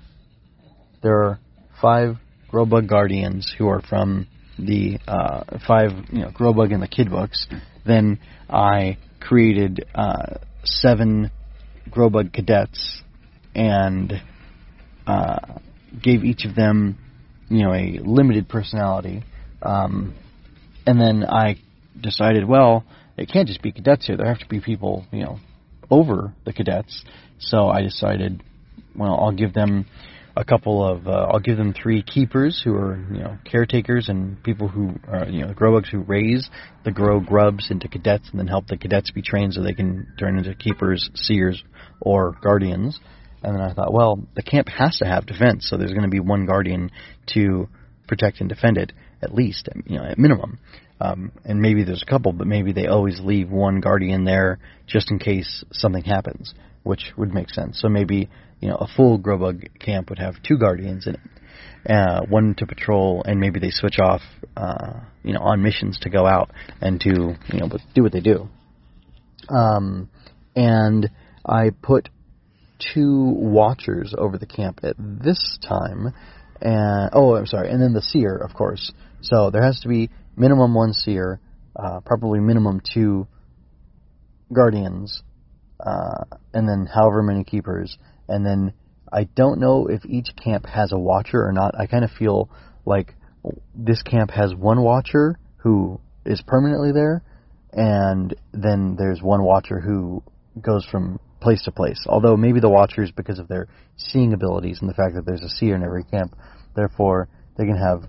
There 1.03 1.25
are 1.25 1.41
five 1.81 2.17
Grobug 2.53 2.89
Guardians 2.89 3.55
who 3.57 3.69
are 3.69 3.83
from 3.83 4.27
the 4.59 4.99
uh, 5.07 5.59
five, 5.67 5.91
you 6.11 6.21
know, 6.21 6.31
Grobug 6.31 6.73
in 6.73 6.81
the 6.81 6.89
kid 6.89 7.11
books. 7.11 7.47
Then 7.87 8.19
I 8.49 8.99
created 9.21 9.85
uh, 9.95 10.39
seven 10.65 11.31
Grobug 11.91 12.33
cadets 12.33 13.03
and 13.55 14.13
uh, 15.07 15.39
gave 16.03 16.25
each 16.25 16.45
of 16.45 16.55
them, 16.55 16.99
you 17.49 17.63
know, 17.65 17.73
a 17.73 17.99
limited 18.03 18.49
personality. 18.49 19.25
Um, 19.63 20.15
and 20.87 21.01
then 21.01 21.25
I 21.25 21.57
decided, 22.01 22.47
well, 22.47 22.85
it 23.17 23.31
can't 23.31 23.49
just 23.49 23.63
be 23.63 23.73
cadets 23.73 24.07
here. 24.07 24.17
There 24.17 24.27
have 24.27 24.39
to 24.39 24.49
be 24.49 24.61
people, 24.61 25.05
you 25.11 25.25
know, 25.25 25.39
over 25.91 26.35
the 26.45 26.53
cadets. 26.53 27.05
So 27.41 27.69
I 27.69 27.83
decided, 27.83 28.43
well, 28.97 29.19
I'll 29.21 29.33
give 29.33 29.53
them 29.55 29.87
a 30.37 30.45
couple 30.45 30.87
of, 30.87 31.09
uh, 31.09 31.11
I'll 31.11 31.41
give 31.41 31.57
them 31.57 31.75
three 31.75 32.03
keepers 32.03 32.61
who 32.63 32.75
are, 32.75 32.97
you 33.11 33.19
know, 33.19 33.39
caretakers 33.45 34.09
and 34.09 34.41
people 34.45 34.69
who 34.69 34.95
are, 35.09 35.29
you 35.29 35.45
know, 35.45 35.53
Grobugs 35.53 35.89
who 35.89 35.99
raise 36.01 36.49
the 36.85 36.93
grow 36.93 37.19
grubs 37.19 37.71
into 37.71 37.89
cadets 37.89 38.29
and 38.31 38.39
then 38.39 38.47
help 38.47 38.69
the 38.69 38.77
cadets 38.77 39.11
be 39.11 39.21
trained 39.21 39.55
so 39.55 39.63
they 39.63 39.73
can 39.73 40.07
turn 40.19 40.39
into 40.39 40.55
keepers, 40.55 41.11
seers, 41.15 41.63
or 42.01 42.37
guardians. 42.41 43.01
And 43.43 43.55
then 43.55 43.63
I 43.63 43.73
thought, 43.73 43.93
well, 43.93 44.21
the 44.35 44.43
camp 44.43 44.69
has 44.69 44.99
to 44.99 45.07
have 45.07 45.27
defense, 45.27 45.69
so 45.69 45.77
there's 45.77 45.93
going 45.93 46.03
to 46.03 46.09
be 46.09 46.21
one 46.21 46.47
guardian 46.47 46.91
to 47.35 47.69
protect 48.07 48.41
and 48.41 48.49
defend 48.49 48.79
it 48.79 48.93
at 49.23 49.35
least, 49.35 49.69
you 49.87 49.99
know, 49.99 50.05
at 50.05 50.19
minimum. 50.19 50.59
Um, 51.01 51.33
and 51.45 51.61
maybe 51.61 51.85
there's 51.85 52.03
a 52.03 52.11
couple, 52.11 52.33
but 52.33 52.47
maybe 52.47 52.73
they 52.73 52.87
always 52.87 53.21
leave 53.21 53.51
one 53.51 53.81
guardian 53.81 54.25
there 54.25 54.59
just 54.87 55.11
in 55.11 55.19
case 55.19 55.65
something 55.73 56.03
happens, 56.03 56.55
which 56.83 57.13
would 57.17 57.33
make 57.33 57.51
sense. 57.51 57.81
So 57.81 57.89
maybe 57.89 58.29
you 58.61 58.69
know 58.69 58.77
a 58.77 58.89
full 58.89 59.19
Grobug 59.19 59.79
camp 59.79 60.11
would 60.11 60.19
have 60.19 60.43
two 60.43 60.59
guardians 60.59 61.07
in 61.07 61.15
it, 61.15 61.21
uh, 61.89 62.23
one 62.29 62.55
to 62.57 62.67
patrol, 62.67 63.23
and 63.25 63.39
maybe 63.39 63.61
they 63.61 63.71
switch 63.71 64.01
off, 64.01 64.23
uh, 64.57 64.95
you 65.23 65.33
know, 65.33 65.41
on 65.41 65.63
missions 65.63 65.99
to 66.01 66.11
go 66.11 66.27
out 66.27 66.51
and 66.81 67.01
to 67.03 67.37
you 67.53 67.61
know 67.61 67.69
do 67.95 68.03
what 68.03 68.13
they 68.13 68.21
do. 68.21 68.49
Um, 69.49 70.11
and 70.57 71.09
I 71.47 71.71
put 71.71 72.09
two 72.79 73.33
watchers 73.37 74.15
over 74.17 74.39
the 74.39 74.47
camp 74.47 74.81
at 74.83 74.97
this 74.99 75.59
time, 75.67 76.13
and 76.61 77.11
oh, 77.13 77.37
I'm 77.37 77.47
sorry, 77.47 77.71
and 77.71 77.81
then 77.81 77.93
the 77.93 78.03
seer, 78.03 78.37
of 78.37 78.55
course. 78.55 78.93
So 79.21 79.51
there 79.51 79.63
has 79.63 79.81
to 79.81 79.89
be 79.89 80.11
minimum 80.37 80.75
one 80.75 80.93
seer, 80.93 81.41
uh, 81.77 82.01
probably 82.01 82.41
minimum 82.41 82.81
two 82.81 83.27
guardians, 84.53 85.23
uh, 85.85 86.25
and 86.53 86.69
then 86.69 86.87
however 86.93 87.23
many 87.23 87.45
keepers, 87.45 87.97
and 88.29 88.45
then 88.45 88.73
I 89.13 89.25
don't 89.25 89.61
know 89.61 89.87
if 89.87 90.05
each 90.05 90.29
camp 90.43 90.67
has 90.67 90.93
a 90.93 90.99
watcher 90.99 91.45
or 91.45 91.53
not. 91.53 91.79
I 91.79 91.87
kind 91.87 92.05
of 92.05 92.11
feel 92.11 92.51
like 92.85 93.15
this 93.75 94.03
camp 94.03 94.31
has 94.31 94.55
one 94.55 94.83
watcher 94.83 95.39
who 95.59 96.01
is 96.25 96.43
permanently 96.47 96.93
there, 96.93 97.23
and 97.73 98.35
then 98.53 98.97
there's 98.99 99.23
one 99.23 99.43
watcher 99.43 99.81
who 99.81 100.23
goes 100.61 100.85
from 100.85 101.21
place 101.41 101.63
to 101.65 101.73
place. 101.73 102.05
Although 102.07 102.37
maybe 102.37 102.61
the 102.61 102.69
watchers, 102.69 103.11
because 103.11 103.39
of 103.39 103.49
their 103.49 103.69
seeing 103.97 104.33
abilities 104.33 104.79
and 104.81 104.89
the 104.89 104.95
fact 104.95 105.15
that 105.15 105.25
there's 105.25 105.43
a 105.43 105.49
seer 105.49 105.75
in 105.75 105.83
every 105.83 106.05
camp, 106.05 106.37
therefore 106.75 107.29
they 107.57 107.65
can 107.65 107.77
have 107.77 108.05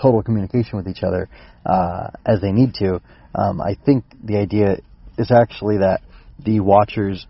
total 0.00 0.22
communication 0.22 0.76
with 0.76 0.88
each 0.88 1.02
other 1.02 1.28
uh, 1.66 2.08
as 2.26 2.40
they 2.40 2.52
need 2.52 2.74
to. 2.74 3.00
Um, 3.34 3.60
I 3.60 3.76
think 3.84 4.04
the 4.22 4.36
idea 4.36 4.78
is 5.16 5.30
actually 5.30 5.78
that 5.78 6.00
the 6.44 6.60
watchers 6.60 7.26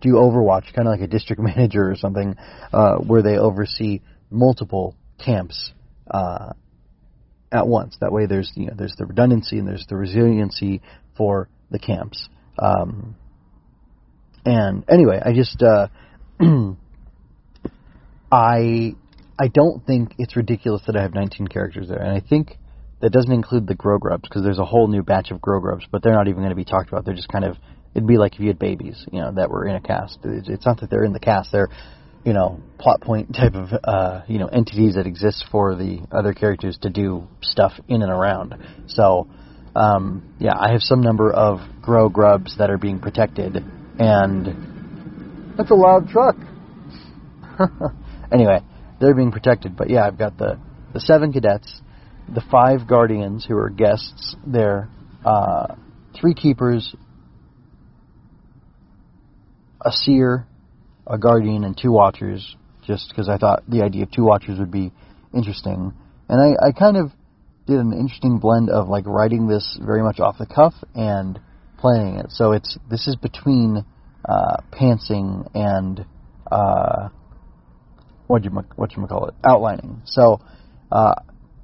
do 0.00 0.14
Overwatch, 0.14 0.72
kind 0.74 0.88
of 0.88 0.92
like 0.92 1.00
a 1.00 1.06
district 1.06 1.40
manager 1.56 1.90
or 1.90 1.96
something, 1.96 2.36
uh, 2.72 2.96
where 2.96 3.22
they 3.22 3.38
oversee 3.38 4.00
multiple 4.30 4.94
camps 5.24 5.72
uh, 6.10 6.52
at 7.52 7.66
once. 7.66 7.96
That 8.00 8.12
way, 8.12 8.26
there's 8.26 8.52
you 8.54 8.66
know 8.66 8.74
there's 8.76 8.94
the 8.96 9.06
redundancy 9.06 9.58
and 9.58 9.66
there's 9.66 9.86
the 9.88 9.96
resiliency 9.96 10.82
for 11.16 11.48
the 11.70 11.78
camps. 11.78 12.28
Um, 12.58 13.16
and 14.46 14.84
anyway, 14.88 15.20
I 15.22 15.32
just 15.32 15.62
uh, 15.62 15.88
I 18.32 18.94
I 19.38 19.48
don't 19.48 19.84
think 19.84 20.14
it's 20.18 20.36
ridiculous 20.36 20.82
that 20.86 20.96
I 20.96 21.02
have 21.02 21.14
19 21.14 21.48
characters 21.48 21.88
there, 21.88 21.98
and 21.98 22.10
I 22.10 22.26
think 22.26 22.56
that 23.00 23.10
doesn't 23.10 23.32
include 23.32 23.66
the 23.66 23.74
grow 23.74 23.98
grubs 23.98 24.22
because 24.22 24.42
there's 24.42 24.58
a 24.58 24.64
whole 24.64 24.88
new 24.88 25.02
batch 25.02 25.30
of 25.30 25.40
grow 25.40 25.60
grubs, 25.60 25.84
but 25.90 26.02
they're 26.02 26.14
not 26.14 26.28
even 26.28 26.40
going 26.40 26.50
to 26.50 26.56
be 26.56 26.64
talked 26.64 26.88
about. 26.88 27.04
They're 27.04 27.14
just 27.14 27.28
kind 27.28 27.44
of 27.44 27.56
it'd 27.94 28.06
be 28.06 28.18
like 28.18 28.34
if 28.34 28.40
you 28.40 28.46
had 28.46 28.58
babies, 28.58 29.04
you 29.12 29.20
know, 29.20 29.32
that 29.32 29.50
were 29.50 29.66
in 29.66 29.74
a 29.74 29.80
cast. 29.80 30.18
It's 30.24 30.64
not 30.64 30.80
that 30.80 30.90
they're 30.90 31.04
in 31.04 31.12
the 31.12 31.20
cast; 31.20 31.50
they're 31.50 31.68
you 32.24 32.32
know 32.32 32.60
plot 32.78 33.00
point 33.00 33.34
type 33.34 33.54
of 33.54 33.68
uh, 33.82 34.22
you 34.28 34.38
know 34.38 34.46
entities 34.46 34.94
that 34.94 35.06
exist 35.06 35.44
for 35.50 35.74
the 35.74 36.06
other 36.12 36.32
characters 36.32 36.78
to 36.82 36.90
do 36.90 37.26
stuff 37.42 37.72
in 37.88 38.02
and 38.02 38.12
around. 38.12 38.54
So 38.86 39.26
um, 39.74 40.34
yeah, 40.38 40.54
I 40.56 40.70
have 40.70 40.82
some 40.82 41.02
number 41.02 41.32
of 41.32 41.58
grow 41.82 42.08
grubs 42.08 42.56
that 42.58 42.70
are 42.70 42.78
being 42.78 43.00
protected, 43.00 43.62
and 43.98 45.56
that's 45.56 45.70
a 45.70 45.74
loud 45.74 46.08
truck. 46.08 46.36
anyway, 48.32 48.60
they're 49.00 49.14
being 49.14 49.32
protected, 49.32 49.76
but 49.76 49.90
yeah, 49.90 50.06
I've 50.06 50.18
got 50.18 50.36
the 50.38 50.58
the 50.92 51.00
seven 51.00 51.32
cadets, 51.32 51.80
the 52.32 52.42
five 52.50 52.86
guardians 52.88 53.44
who 53.44 53.56
are 53.56 53.70
guests 53.70 54.36
there, 54.46 54.88
uh, 55.24 55.74
three 56.18 56.34
keepers, 56.34 56.94
a 59.84 59.92
seer, 59.92 60.46
a 61.06 61.18
guardian, 61.18 61.64
and 61.64 61.76
two 61.76 61.92
watchers. 61.92 62.56
Just 62.86 63.08
because 63.08 63.28
I 63.28 63.36
thought 63.36 63.64
the 63.68 63.82
idea 63.82 64.04
of 64.04 64.12
two 64.12 64.22
watchers 64.22 64.58
would 64.58 64.70
be 64.70 64.92
interesting, 65.34 65.92
and 66.28 66.40
I, 66.40 66.68
I 66.68 66.72
kind 66.72 66.96
of 66.96 67.10
did 67.66 67.78
an 67.78 67.92
interesting 67.92 68.38
blend 68.38 68.70
of 68.70 68.88
like 68.88 69.04
writing 69.06 69.48
this 69.48 69.78
very 69.82 70.02
much 70.02 70.20
off 70.20 70.38
the 70.38 70.46
cuff 70.46 70.72
and 70.94 71.40
playing 71.78 72.18
it. 72.18 72.30
So 72.30 72.52
it's 72.52 72.78
this 72.90 73.06
is 73.06 73.16
between 73.16 73.84
uh, 74.28 74.56
pantsing 74.72 75.50
and 75.54 76.04
uh, 76.50 77.08
what 78.26 78.44
you 78.44 78.50
what 78.76 78.96
you 78.96 79.06
call 79.06 79.28
it 79.28 79.34
outlining. 79.46 80.02
So 80.04 80.40
uh, 80.90 81.14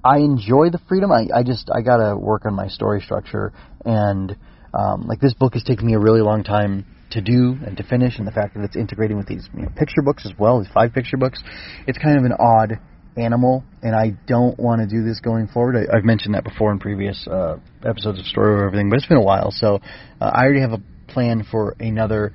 I 0.04 0.18
enjoy 0.18 0.70
the 0.70 0.80
freedom. 0.88 1.12
I, 1.12 1.28
I 1.34 1.42
just 1.42 1.70
I 1.74 1.82
gotta 1.82 2.16
work 2.16 2.44
on 2.44 2.54
my 2.54 2.68
story 2.68 3.00
structure 3.00 3.52
and 3.84 4.36
um, 4.74 5.02
like 5.06 5.20
this 5.20 5.34
book 5.34 5.54
has 5.54 5.62
taken 5.62 5.86
me 5.86 5.94
a 5.94 5.98
really 5.98 6.22
long 6.22 6.44
time 6.44 6.86
to 7.10 7.20
do 7.20 7.56
and 7.66 7.76
to 7.76 7.82
finish, 7.82 8.18
and 8.18 8.26
the 8.26 8.32
fact 8.32 8.54
that 8.54 8.64
it's 8.64 8.76
integrating 8.76 9.18
with 9.18 9.26
these 9.26 9.48
you 9.54 9.62
know, 9.62 9.68
picture 9.76 10.02
books 10.02 10.24
as 10.24 10.32
well, 10.38 10.60
these 10.60 10.72
five 10.72 10.92
picture 10.92 11.16
books, 11.16 11.42
it's 11.86 11.98
kind 11.98 12.18
of 12.18 12.24
an 12.24 12.32
odd 12.32 12.80
animal, 13.16 13.64
and 13.82 13.94
I 13.94 14.12
don't 14.26 14.58
want 14.58 14.80
to 14.80 14.86
do 14.86 15.04
this 15.04 15.20
going 15.20 15.48
forward. 15.48 15.76
I, 15.76 15.96
have 15.96 16.04
mentioned 16.04 16.34
that 16.34 16.44
before 16.44 16.72
in 16.72 16.78
previous 16.78 17.26
uh, 17.26 17.58
episodes 17.84 18.18
of 18.18 18.26
Story 18.26 18.54
Over 18.54 18.66
Everything, 18.66 18.90
but 18.90 18.96
it's 18.96 19.06
been 19.06 19.18
a 19.18 19.22
while, 19.22 19.50
so 19.50 19.80
uh, 20.20 20.24
I 20.24 20.44
already 20.44 20.60
have 20.60 20.72
a 20.72 20.82
plan 21.08 21.44
for 21.50 21.76
another 21.78 22.32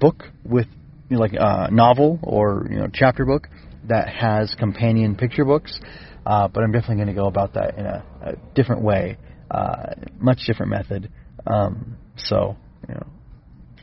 book 0.00 0.24
with 0.44 0.66
you 1.08 1.16
know, 1.16 1.20
like 1.20 1.32
a 1.32 1.42
uh, 1.42 1.68
novel 1.70 2.18
or 2.22 2.66
you 2.70 2.76
know 2.76 2.88
chapter 2.92 3.24
book 3.24 3.48
that 3.88 4.08
has 4.08 4.54
companion 4.58 5.16
picture 5.16 5.44
books. 5.44 5.78
Uh, 6.26 6.48
but 6.48 6.62
I'm 6.62 6.72
definitely 6.72 6.96
going 6.96 7.08
to 7.08 7.14
go 7.14 7.26
about 7.26 7.54
that 7.54 7.76
in 7.76 7.84
a, 7.84 8.04
a 8.22 8.32
different 8.54 8.82
way, 8.82 9.18
uh, 9.50 9.94
much 10.18 10.40
different 10.46 10.70
method. 10.70 11.10
Um, 11.46 11.98
so, 12.16 12.56
you 12.88 12.94
know, 12.94 13.06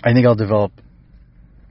I 0.04 0.14
think 0.14 0.26
I'll 0.26 0.36
develop. 0.36 0.72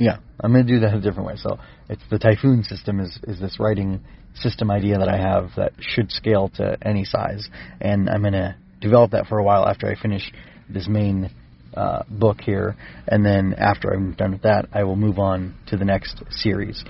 Yeah, 0.01 0.17
I'm 0.41 0.53
going 0.53 0.67
to 0.67 0.73
do 0.73 0.81
that 0.81 0.95
a 0.95 1.01
different 1.01 1.27
way. 1.27 1.35
So 1.37 1.59
it's 1.91 2.03
the 2.11 2.19
Typhoon 2.19 2.65
system 2.65 3.01
is 3.01 3.19
is 3.25 3.39
this 3.39 3.61
writing 3.61 4.01
system 4.35 4.71
idea 4.71 4.99
that 4.99 5.09
I 5.11 5.19
have 5.19 5.51
that 5.57 5.73
should 5.79 6.11
scale 6.11 6.49
to 6.55 6.79
any 6.83 7.05
size, 7.05 7.49
and 7.83 8.09
I'm 8.09 8.23
going 8.23 8.33
to 8.33 8.57
develop 8.81 9.11
that 9.11 9.27
for 9.27 9.39
a 9.39 9.45
while 9.45 9.69
after 9.69 9.87
I 9.87 10.01
finish 10.01 10.33
this 10.71 10.89
main 10.89 11.31
uh, 11.75 12.05
book 12.09 12.41
here, 12.41 12.77
and 13.07 13.27
then 13.27 13.55
after 13.59 13.91
I'm 13.91 14.15
done 14.15 14.33
with 14.33 14.43
that, 14.43 14.71
I 14.73 14.85
will 14.85 14.97
move 14.97 15.19
on 15.19 15.55
to 15.67 15.77
the 15.77 15.85
next 15.85 16.23
series. 16.31 16.83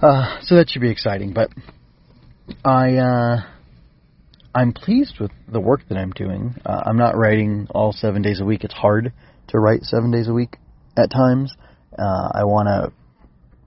Uh, 0.00 0.40
so 0.42 0.54
that 0.54 0.70
should 0.70 0.80
be 0.82 0.90
exciting. 0.90 1.34
But 1.34 1.50
I 2.64 2.96
uh, 2.96 3.36
I'm 4.54 4.72
pleased 4.72 5.20
with 5.20 5.32
the 5.52 5.60
work 5.60 5.82
that 5.90 5.98
I'm 5.98 6.12
doing. 6.12 6.54
Uh, 6.64 6.82
I'm 6.86 6.96
not 6.96 7.14
writing 7.14 7.68
all 7.72 7.92
seven 7.92 8.22
days 8.22 8.40
a 8.40 8.44
week. 8.46 8.64
It's 8.64 8.72
hard 8.72 9.12
to 9.48 9.58
write 9.58 9.82
seven 9.82 10.10
days 10.10 10.28
a 10.28 10.32
week 10.32 10.56
at 10.96 11.10
times. 11.10 11.54
Uh, 11.98 12.30
I 12.34 12.44
want 12.44 12.68
to 12.68 12.92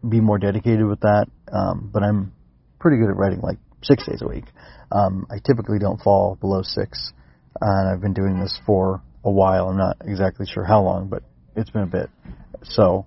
be 0.08 0.20
more 0.20 0.38
dedicated 0.38 0.86
with 0.86 1.02
that, 1.02 1.28
um, 1.52 1.90
but 1.94 2.04
I'm 2.04 2.34
pretty 2.80 2.98
good 2.98 3.10
at 3.10 3.16
writing 3.16 3.42
like 3.42 3.58
six 3.84 4.06
days 4.06 4.22
a 4.22 4.28
week. 4.28 4.46
Um, 4.92 5.26
I 5.30 5.38
typically 5.46 5.80
don't 5.80 6.00
fall 6.02 6.38
below 6.40 6.62
six, 6.62 7.12
and 7.62 7.90
I've 7.90 8.02
been 8.02 8.14
doing 8.14 8.40
this 8.40 8.60
for 8.66 9.02
a 9.24 9.32
while. 9.32 9.70
I'm 9.70 9.78
not 9.78 9.98
exactly 10.06 10.46
sure 10.46 10.64
how 10.64 10.82
long, 10.84 11.08
but 11.08 11.24
it's 11.56 11.70
been 11.70 11.84
a 11.84 11.88
bit. 11.88 12.10
So 12.64 13.06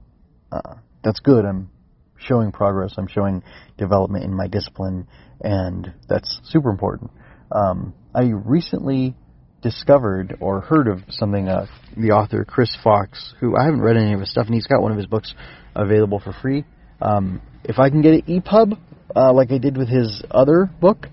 uh, 0.51 0.75
that's 1.05 1.21
good. 1.21 1.45
I'm 1.45 1.71
showing 2.19 2.53
progress. 2.53 2.95
I'm 2.99 3.09
showing 3.09 3.43
development 3.77 4.25
in 4.25 4.35
my 4.35 4.49
discipline, 4.49 5.07
and 5.41 5.93
that's 6.09 6.41
super 6.45 6.71
important. 6.71 7.11
Um, 7.53 7.95
I 8.15 8.25
recently 8.25 9.17
discovered 9.62 10.37
or 10.41 10.61
heard 10.61 10.88
of 10.88 11.00
something. 11.11 11.49
Uh, 11.49 11.67
the 11.97 12.11
author 12.11 12.45
Chris 12.45 12.77
Fox, 12.83 13.35
who 13.41 13.57
I 13.57 13.65
haven't 13.65 13.81
read 13.81 13.97
any 13.97 14.12
of 14.12 14.21
his 14.21 14.31
stuff, 14.31 14.47
and 14.47 14.55
he's 14.55 14.67
got 14.67 14.83
one 14.83 14.93
of 14.93 14.99
his 14.99 15.07
books 15.07 15.35
available 15.75 16.21
for 16.21 16.33
free. 16.33 16.65
Um, 17.00 17.41
if 17.65 17.79
I 17.79 17.91
can 17.91 18.03
get 18.03 18.15
an 18.15 18.23
EPUB, 18.23 18.79
uh, 19.17 19.33
like 19.33 19.50
I 19.50 19.59
did 19.59 19.77
with 19.77 19.88
his 19.88 20.23
other 20.31 20.71
book, 20.81 21.07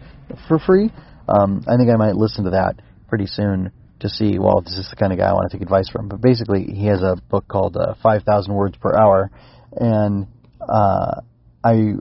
for 0.47 0.59
free, 0.59 0.91
um, 1.27 1.63
I 1.67 1.77
think 1.77 1.89
I 1.89 1.95
might 1.95 2.15
listen 2.15 2.43
to 2.45 2.51
that 2.51 2.75
pretty 3.07 3.27
soon 3.27 3.71
to 3.99 4.09
see, 4.09 4.37
well, 4.39 4.61
this 4.61 4.77
is 4.77 4.89
the 4.89 4.95
kind 4.95 5.13
of 5.13 5.19
guy 5.19 5.29
I 5.29 5.33
want 5.33 5.49
to 5.49 5.57
take 5.57 5.63
advice 5.63 5.89
from. 5.89 6.07
But 6.07 6.21
basically, 6.21 6.63
he 6.65 6.87
has 6.87 7.01
a 7.01 7.15
book 7.29 7.47
called 7.47 7.77
uh, 7.77 7.95
5,000 8.03 8.53
Words 8.53 8.77
Per 8.77 8.95
Hour, 8.95 9.31
and 9.71 10.27
uh, 10.61 11.21
I, 11.63 11.93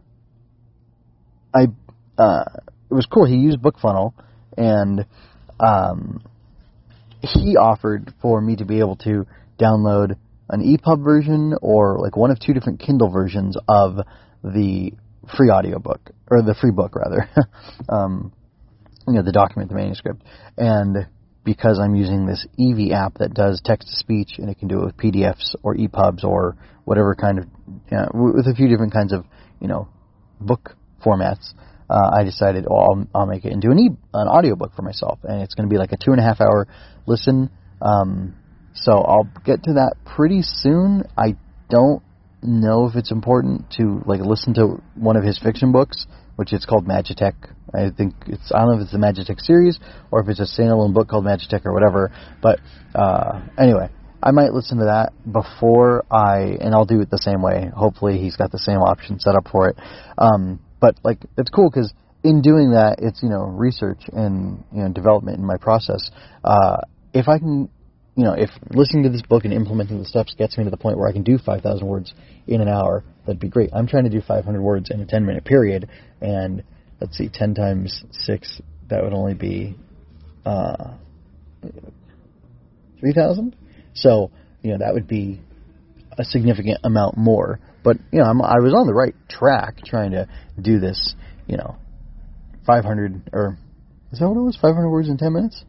I, 1.55 1.67
uh, 2.19 2.45
it 2.91 2.95
was 2.95 3.07
cool. 3.07 3.25
He 3.27 3.37
used 3.37 3.61
BookFunnel, 3.61 4.13
and 4.57 5.07
um, 5.61 6.23
he 7.33 7.57
offered 7.57 8.13
for 8.21 8.41
me 8.41 8.57
to 8.57 8.65
be 8.65 8.79
able 8.79 8.97
to 8.97 9.27
download 9.59 10.17
an 10.49 10.61
EPUB 10.61 11.03
version 11.03 11.55
or 11.63 11.99
like 11.99 12.17
one 12.17 12.31
of 12.31 12.39
two 12.39 12.53
different 12.53 12.81
Kindle 12.81 13.11
versions 13.11 13.57
of 13.69 13.97
the 14.43 14.93
free 15.37 15.51
audiobook 15.51 16.11
or 16.31 16.43
the 16.43 16.55
free 16.55 16.71
book 16.71 16.95
rather. 16.97 17.29
um, 17.89 18.33
you 19.07 19.15
know, 19.15 19.23
the 19.23 19.33
document, 19.33 19.71
the 19.71 19.77
manuscript, 19.77 20.23
and 20.57 21.07
because 21.45 21.79
I'm 21.79 21.95
using 21.95 22.27
this 22.27 22.47
Eevee 22.59 22.93
app 22.93 23.19
that 23.19 23.35
does 23.35 23.61
text 23.63 23.89
to 23.89 23.97
speech 23.97 24.39
and 24.39 24.49
it 24.49 24.59
can 24.59 24.69
do 24.69 24.81
it 24.81 24.85
with 24.87 24.97
PDFs 24.97 25.55
or 25.63 25.77
EPUBs 25.77 26.25
or 26.25 26.57
whatever 26.85 27.15
kind 27.15 27.39
of, 27.39 27.45
you 27.91 27.99
know, 27.99 28.09
with 28.35 28.47
a 28.47 28.55
few 28.55 28.67
different 28.69 28.95
kinds 28.95 29.13
of, 29.13 29.27
you 29.61 29.69
know, 29.69 29.89
book 30.41 30.75
formats. 31.05 31.53
Uh, 31.95 32.11
I 32.13 32.25
decided, 32.25 32.67
well, 32.69 32.81
I'll, 32.81 33.07
I'll 33.15 33.27
make 33.27 33.45
it 33.45 33.53
into 33.53 33.71
an 33.71 33.79
e 33.79 33.91
an 34.15 34.27
audiobook 34.27 34.75
for 34.75 34.83
myself, 34.83 35.21
and 35.23 35.43
it's 35.43 35.55
going 35.55 35.69
to 35.69 35.73
be 35.73 35.79
like 35.79 35.93
a 35.93 35.97
two 35.97 36.11
and 36.11 36.19
a 36.19 36.25
half 36.25 36.41
hour 36.41 36.67
listen. 37.07 37.51
Um, 37.81 38.35
so 38.75 38.99
I'll 38.99 39.29
get 39.45 39.63
to 39.65 39.75
that 39.75 39.95
pretty 40.05 40.43
soon. 40.43 41.05
I 41.17 41.37
don't 41.71 42.03
know 42.43 42.89
if 42.89 42.97
it's 42.97 43.13
important 43.13 43.71
to 43.77 44.03
like 44.07 44.21
listen 44.21 44.55
to 44.55 44.83
one 44.97 45.17
of 45.17 45.23
his 45.23 45.39
fiction 45.39 45.71
books, 45.71 46.07
which 46.35 46.53
is 46.53 46.65
called 46.65 46.85
Magitech. 46.85 47.35
I 47.73 47.91
think 47.97 48.15
it's 48.27 48.51
I 48.53 48.59
don't 48.59 48.71
know 48.71 48.77
if 48.79 48.83
it's 48.83 48.93
the 48.93 48.99
Magitech 48.99 49.41
series 49.41 49.79
or 50.11 50.21
if 50.21 50.29
it's 50.29 50.41
a 50.41 50.61
standalone 50.61 50.95
book 50.95 51.07
called 51.07 51.25
Magitech 51.25 51.65
or 51.65 51.73
whatever. 51.73 52.11
But 52.43 52.59
uh, 52.93 53.41
anyway, 53.57 53.89
I 54.21 54.33
might 54.33 54.53
listen 54.53 54.79
to 54.79 54.87
that 54.87 55.13
before 55.31 56.05
I, 56.11 56.57
and 56.61 56.75
I'll 56.75 56.87
do 56.87 57.01
it 57.03 57.11
the 57.11 57.19
same 57.19 57.41
way. 57.41 57.71
Hopefully, 57.73 58.19
he's 58.19 58.35
got 58.35 58.51
the 58.51 58.59
same 58.59 58.79
option 58.79 59.21
set 59.21 59.37
up 59.37 59.47
for 59.53 59.69
it. 59.69 59.77
Um, 60.19 60.59
but 60.81 60.99
like, 61.05 61.19
it's 61.37 61.51
cool 61.51 61.71
because 61.71 61.93
in 62.23 62.41
doing 62.41 62.73
that, 62.73 62.97
it's 62.99 63.23
you 63.23 63.29
know 63.29 63.43
research 63.43 64.01
and 64.13 64.65
you 64.73 64.83
know 64.83 64.89
development 64.89 65.39
in 65.39 65.45
my 65.45 65.57
process. 65.57 66.11
Uh, 66.43 66.79
if 67.13 67.29
I 67.29 67.39
can, 67.39 67.69
you 68.17 68.25
know, 68.25 68.33
if 68.33 68.51
listening 68.71 69.05
to 69.05 69.11
this 69.11 69.23
book 69.23 69.45
and 69.45 69.53
implementing 69.53 69.99
the 69.99 70.07
steps 70.07 70.35
gets 70.37 70.59
me 70.59 70.65
to 70.65 70.71
the 70.71 70.77
point 70.77 70.99
where 70.99 71.09
I 71.09 71.13
can 71.13 71.23
do 71.23 71.39
5,000 71.39 71.87
words 71.87 72.13
in 72.47 72.61
an 72.61 72.69
hour, 72.69 73.05
that'd 73.25 73.41
be 73.41 73.49
great. 73.49 73.71
I'm 73.73 73.87
trying 73.87 74.05
to 74.05 74.11
do 74.11 74.21
500 74.21 74.61
words 74.61 74.91
in 74.91 75.01
a 75.01 75.07
10 75.07 75.25
minute 75.25 75.45
period, 75.45 75.89
and 76.21 76.65
let's 77.01 77.17
see, 77.17 77.29
10 77.33 77.55
times 77.55 78.03
six, 78.11 78.61
that 78.89 79.03
would 79.03 79.13
only 79.13 79.35
be 79.35 79.77
uh, 80.45 80.95
3,000. 83.01 83.55
So, 83.95 84.31
you 84.63 84.73
know, 84.73 84.79
that 84.79 84.95
would 84.95 85.07
be 85.07 85.41
a 86.19 86.25
significant 86.25 86.79
amount 86.85 87.17
more. 87.17 87.61
But, 87.83 87.99
you 88.13 88.21
know, 88.21 88.25
I'm, 88.25 88.41
I 88.43 88.59
was 88.61 88.75
on 88.75 88.87
the 88.87 88.95
right 88.95 89.15
track 89.29 89.79
trying 89.85 90.13
to 90.13 90.29
do 90.61 90.81
this, 90.81 91.15
you 91.47 91.57
know, 91.57 91.77
500, 92.67 93.31
or 93.33 93.59
is 94.13 94.19
that 94.19 94.29
what 94.29 94.37
it 94.37 94.45
was? 94.45 94.57
500 94.57 94.89
words 94.89 95.09
in 95.09 95.19
10 95.19 95.33
minutes? 95.33 95.65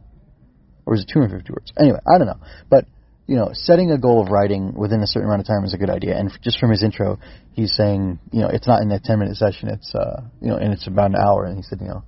Or 0.86 0.92
was 0.92 1.02
it 1.02 1.10
250 1.12 1.52
words? 1.52 1.72
Anyway, 1.78 1.98
I 2.06 2.18
don't 2.18 2.28
know. 2.28 2.40
But, 2.70 2.86
you 3.26 3.36
know, 3.36 3.50
setting 3.52 3.90
a 3.90 3.98
goal 3.98 4.22
of 4.22 4.30
writing 4.30 4.72
within 4.74 5.02
a 5.02 5.06
certain 5.06 5.28
amount 5.28 5.40
of 5.40 5.46
time 5.46 5.64
is 5.64 5.74
a 5.74 5.78
good 5.78 5.90
idea. 5.90 6.16
And 6.16 6.30
just 6.42 6.58
from 6.58 6.70
his 6.70 6.82
intro, 6.82 7.18
he's 7.52 7.74
saying, 7.74 8.18
you 8.32 8.40
know, 8.40 8.48
it's 8.48 8.66
not 8.66 8.82
in 8.82 8.90
a 8.92 9.00
10 9.00 9.18
minute 9.18 9.36
session, 9.36 9.68
it's, 9.68 9.94
uh, 9.94 10.22
you 10.40 10.48
know, 10.48 10.56
and 10.56 10.72
it's 10.72 10.86
about 10.86 11.10
an 11.10 11.16
hour. 11.16 11.44
And 11.44 11.56
he 11.56 11.62
said, 11.62 11.80
you 11.80 11.88
know, 11.88 12.04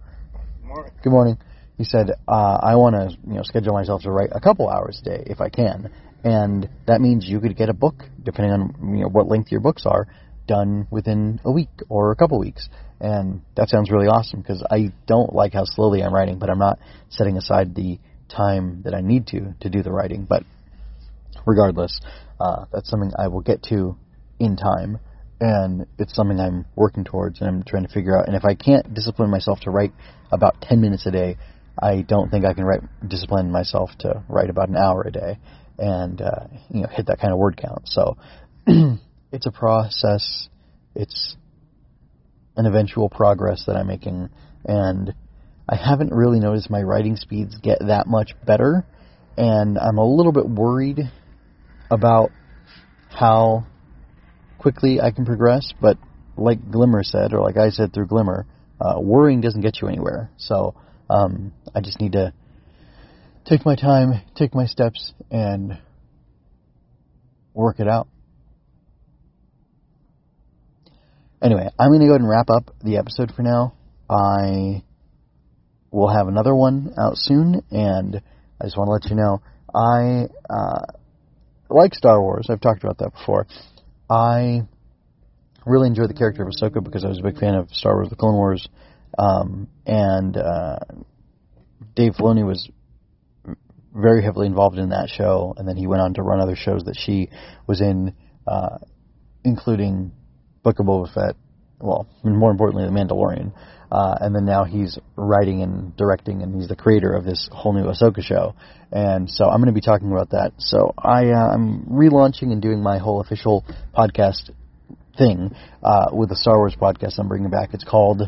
Morning. 0.69 0.93
Good 1.03 1.11
morning. 1.11 1.39
He 1.79 1.85
said, 1.85 2.11
uh, 2.29 2.59
I 2.63 2.77
want 2.77 2.95
to, 2.95 3.17
you 3.27 3.37
know, 3.37 3.43
schedule 3.43 3.73
myself 3.73 4.03
to 4.03 4.11
write 4.11 4.29
a 4.33 4.41
couple 4.41 4.69
hours 4.69 5.01
a 5.01 5.05
day 5.05 5.23
if 5.27 5.41
I 5.41 5.49
can, 5.49 5.91
and 6.25 6.69
that 6.87 7.01
means 7.01 7.27
you 7.27 7.41
could 7.41 7.57
get 7.57 7.69
a 7.69 7.75
book, 7.75 8.05
depending 8.23 8.53
on 8.53 8.97
you 8.97 9.03
know 9.03 9.09
what 9.09 9.29
length 9.29 9.51
your 9.53 9.61
books 9.61 9.85
are, 9.87 10.09
done 10.47 10.89
within 10.91 11.41
a 11.45 11.53
week 11.53 11.71
or 11.89 12.11
a 12.11 12.17
couple 12.17 12.39
weeks, 12.39 12.69
and 13.01 13.43
that 13.57 13.69
sounds 13.69 13.91
really 13.91 14.07
awesome 14.07 14.41
because 14.41 14.65
I 14.71 14.93
don't 15.07 15.33
like 15.33 15.53
how 15.53 15.65
slowly 15.65 16.03
I'm 16.03 16.13
writing, 16.13 16.39
but 16.39 16.51
I'm 16.51 16.59
not 16.59 16.79
setting 17.11 17.37
aside 17.37 17.75
the 17.75 17.99
time 18.29 18.83
that 18.85 18.95
I 18.95 19.01
need 19.01 19.29
to 19.29 19.55
to 19.61 19.71
do 19.71 19.83
the 19.83 19.93
writing. 19.93 20.27
But 20.29 20.43
regardless, 21.47 22.01
uh, 22.41 22.65
that's 22.73 22.91
something 22.91 23.13
I 23.17 23.29
will 23.29 23.43
get 23.43 23.63
to 23.65 23.97
in 24.41 24.57
time, 24.57 24.99
and 25.41 25.87
it's 25.99 26.15
something 26.15 26.41
I'm 26.41 26.67
working 26.75 27.05
towards 27.05 27.41
and 27.41 27.49
I'm 27.49 27.63
trying 27.63 27.87
to 27.87 27.93
figure 27.93 28.19
out. 28.19 28.27
And 28.27 28.37
if 28.37 28.45
I 28.45 28.55
can't 28.55 28.93
discipline 28.93 29.31
myself 29.31 29.61
to 29.61 29.71
write 29.71 29.93
about 30.33 30.61
10 30.63 30.81
minutes 30.81 31.07
a 31.07 31.11
day, 31.13 31.37
I 31.81 32.03
don't 32.03 32.29
think 32.29 32.45
I 32.45 32.55
can 32.55 32.65
write 32.65 32.81
discipline 33.07 33.53
myself 33.53 33.91
to 34.01 34.25
write 34.29 34.51
about 34.51 34.69
an 34.69 34.77
hour 34.77 35.03
a 35.03 35.13
day 35.13 35.39
and 35.79 36.21
uh, 36.21 36.47
you 36.71 36.83
know 36.83 36.89
hit 36.89 37.07
that 37.07 37.21
kind 37.21 37.33
of 37.33 37.39
word 37.39 37.57
count. 37.57 37.89
So 37.89 38.17
it's 39.33 39.47
a 39.47 39.51
process. 39.51 40.49
It's 40.95 41.37
an 42.57 42.67
eventual 42.67 43.09
progress 43.09 43.65
that 43.67 43.77
I'm 43.77 43.87
making, 43.87 44.29
and 44.65 45.15
I 45.69 45.77
haven't 45.77 46.13
really 46.13 46.41
noticed 46.41 46.71
my 46.71 46.83
writing 46.83 47.17
speeds 47.17 47.57
get 47.63 47.79
that 47.87 48.07
much 48.07 48.33
better, 48.45 48.85
and 49.37 49.79
I'm 49.79 49.99
a 49.99 50.07
little 50.07 50.33
bit 50.33 50.49
worried 50.49 51.01
about 51.91 52.31
how 53.11 53.67
quickly 54.59 55.01
I 55.01 55.13
can 55.13 55.25
progress. 55.25 55.73
But 55.81 55.99
like 56.37 56.71
Glimmer 56.71 57.03
said, 57.03 57.33
or 57.33 57.41
like 57.41 57.57
I 57.57 57.71
said 57.71 57.93
through 57.93 58.07
Glimmer, 58.07 58.47
uh, 58.81 59.01
worrying 59.01 59.41
doesn't 59.41 59.61
get 59.61 59.81
you 59.81 59.89
anywhere. 59.89 60.31
So 60.37 60.75
um, 61.11 61.53
I 61.75 61.81
just 61.81 62.01
need 62.01 62.13
to 62.13 62.33
take 63.49 63.65
my 63.65 63.75
time, 63.75 64.21
take 64.37 64.55
my 64.55 64.67
steps, 64.67 65.13
and 65.31 65.79
work 67.55 67.81
it 67.81 67.89
out. 67.89 68.09
Anyway, 71.43 71.69
I'm 71.79 71.91
going 71.91 72.01
to 72.01 72.07
go 72.07 72.13
ahead 72.13 72.21
and 72.21 72.29
wrap 72.29 72.51
up 72.51 72.75
the 72.85 72.99
episode 72.99 73.33
for 73.35 73.43
now. 73.43 73.75
I 74.11 74.83
will 75.91 76.09
have 76.09 76.29
another 76.29 76.55
one 76.55 76.93
out 76.99 77.17
soon, 77.17 77.63
and 77.71 78.21
I 78.61 78.65
just 78.65 78.77
want 78.77 78.89
to 78.89 78.93
let 78.93 79.05
you 79.11 79.17
know 79.17 79.41
I 79.75 80.27
uh, 80.51 80.93
like 81.71 81.95
Star 81.95 82.21
Wars. 82.21 82.49
I've 82.51 82.61
talked 82.61 82.83
about 82.83 82.99
that 82.99 83.13
before. 83.13 83.47
I 84.11 84.63
really 85.65 85.87
enjoy 85.87 86.07
the 86.07 86.15
character 86.15 86.43
of 86.43 86.49
Ahsoka 86.49 86.83
because 86.83 87.05
I 87.05 87.09
was 87.09 87.19
a 87.19 87.23
big 87.23 87.39
fan 87.39 87.55
of 87.55 87.71
Star 87.71 87.95
Wars: 87.95 88.09
The 88.11 88.17
Clone 88.17 88.35
Wars, 88.35 88.69
um, 89.19 89.69
and 89.87 90.37
uh, 90.37 90.79
Dave 91.95 92.15
Filoni 92.15 92.45
was 92.45 92.69
very 93.95 94.23
heavily 94.23 94.47
involved 94.47 94.79
in 94.79 94.91
that 94.91 95.09
show, 95.09 95.55
and 95.57 95.67
then 95.67 95.77
he 95.77 95.87
went 95.87 96.03
on 96.03 96.15
to 96.15 96.23
run 96.23 96.41
other 96.41 96.57
shows 96.57 96.85
that 96.85 96.97
she 96.97 97.29
was 97.67 97.81
in, 97.81 98.15
uh, 98.47 98.79
including 99.45 100.13
Book 100.63 100.79
of 100.79 100.87
Boba 100.87 101.13
Fett. 101.13 101.37
Well, 101.81 102.09
more 102.25 102.51
importantly, 102.51 102.85
The 102.85 102.93
Mandalorian. 102.93 103.53
Uh, 103.91 104.17
and 104.21 104.35
then 104.35 104.45
now 104.45 104.65
he's 104.65 104.99
writing 105.17 105.63
and 105.63 105.97
directing, 105.97 106.43
and 106.43 106.55
he's 106.55 106.69
the 106.69 106.77
creator 106.77 107.13
of 107.13 107.25
this 107.25 107.49
whole 107.53 107.73
new 107.73 107.85
Ahsoka 107.85 108.23
show. 108.23 108.55
And 108.93 109.31
so 109.31 109.47
I'm 109.47 109.59
going 109.59 109.73
to 109.73 109.73
be 109.73 109.81
talking 109.81 110.13
about 110.13 110.31
that. 110.31 110.53
So 110.59 110.93
I, 110.99 111.31
uh, 111.31 111.55
I'm 111.55 111.87
relaunching 111.87 112.53
and 112.53 112.61
doing 112.61 112.83
my 112.83 112.99
whole 112.99 113.21
official 113.21 113.65
podcast 113.97 114.51
thing 115.17 115.55
uh, 115.83 116.07
with 116.13 116.29
the 116.29 116.37
Star 116.37 116.59
Wars 116.59 116.77
podcast 116.81 117.19
I'm 117.19 117.29
bringing 117.29 117.51
back. 117.51 117.71
It's 117.73 117.85
called 117.85 118.23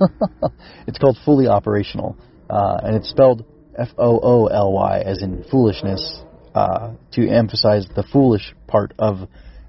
it's 0.86 0.98
called 0.98 1.18
Fooly 1.26 1.48
Operational, 1.48 2.16
uh, 2.50 2.78
and 2.82 2.96
it's 2.96 3.08
spelled 3.08 3.44
F 3.76 3.88
O 3.98 4.20
O 4.22 4.46
L 4.46 4.72
Y 4.72 5.00
as 5.00 5.22
in 5.22 5.44
foolishness 5.50 6.20
uh, 6.54 6.92
to 7.12 7.28
emphasize 7.28 7.86
the 7.94 8.04
foolish 8.12 8.54
part 8.66 8.92
of 8.98 9.28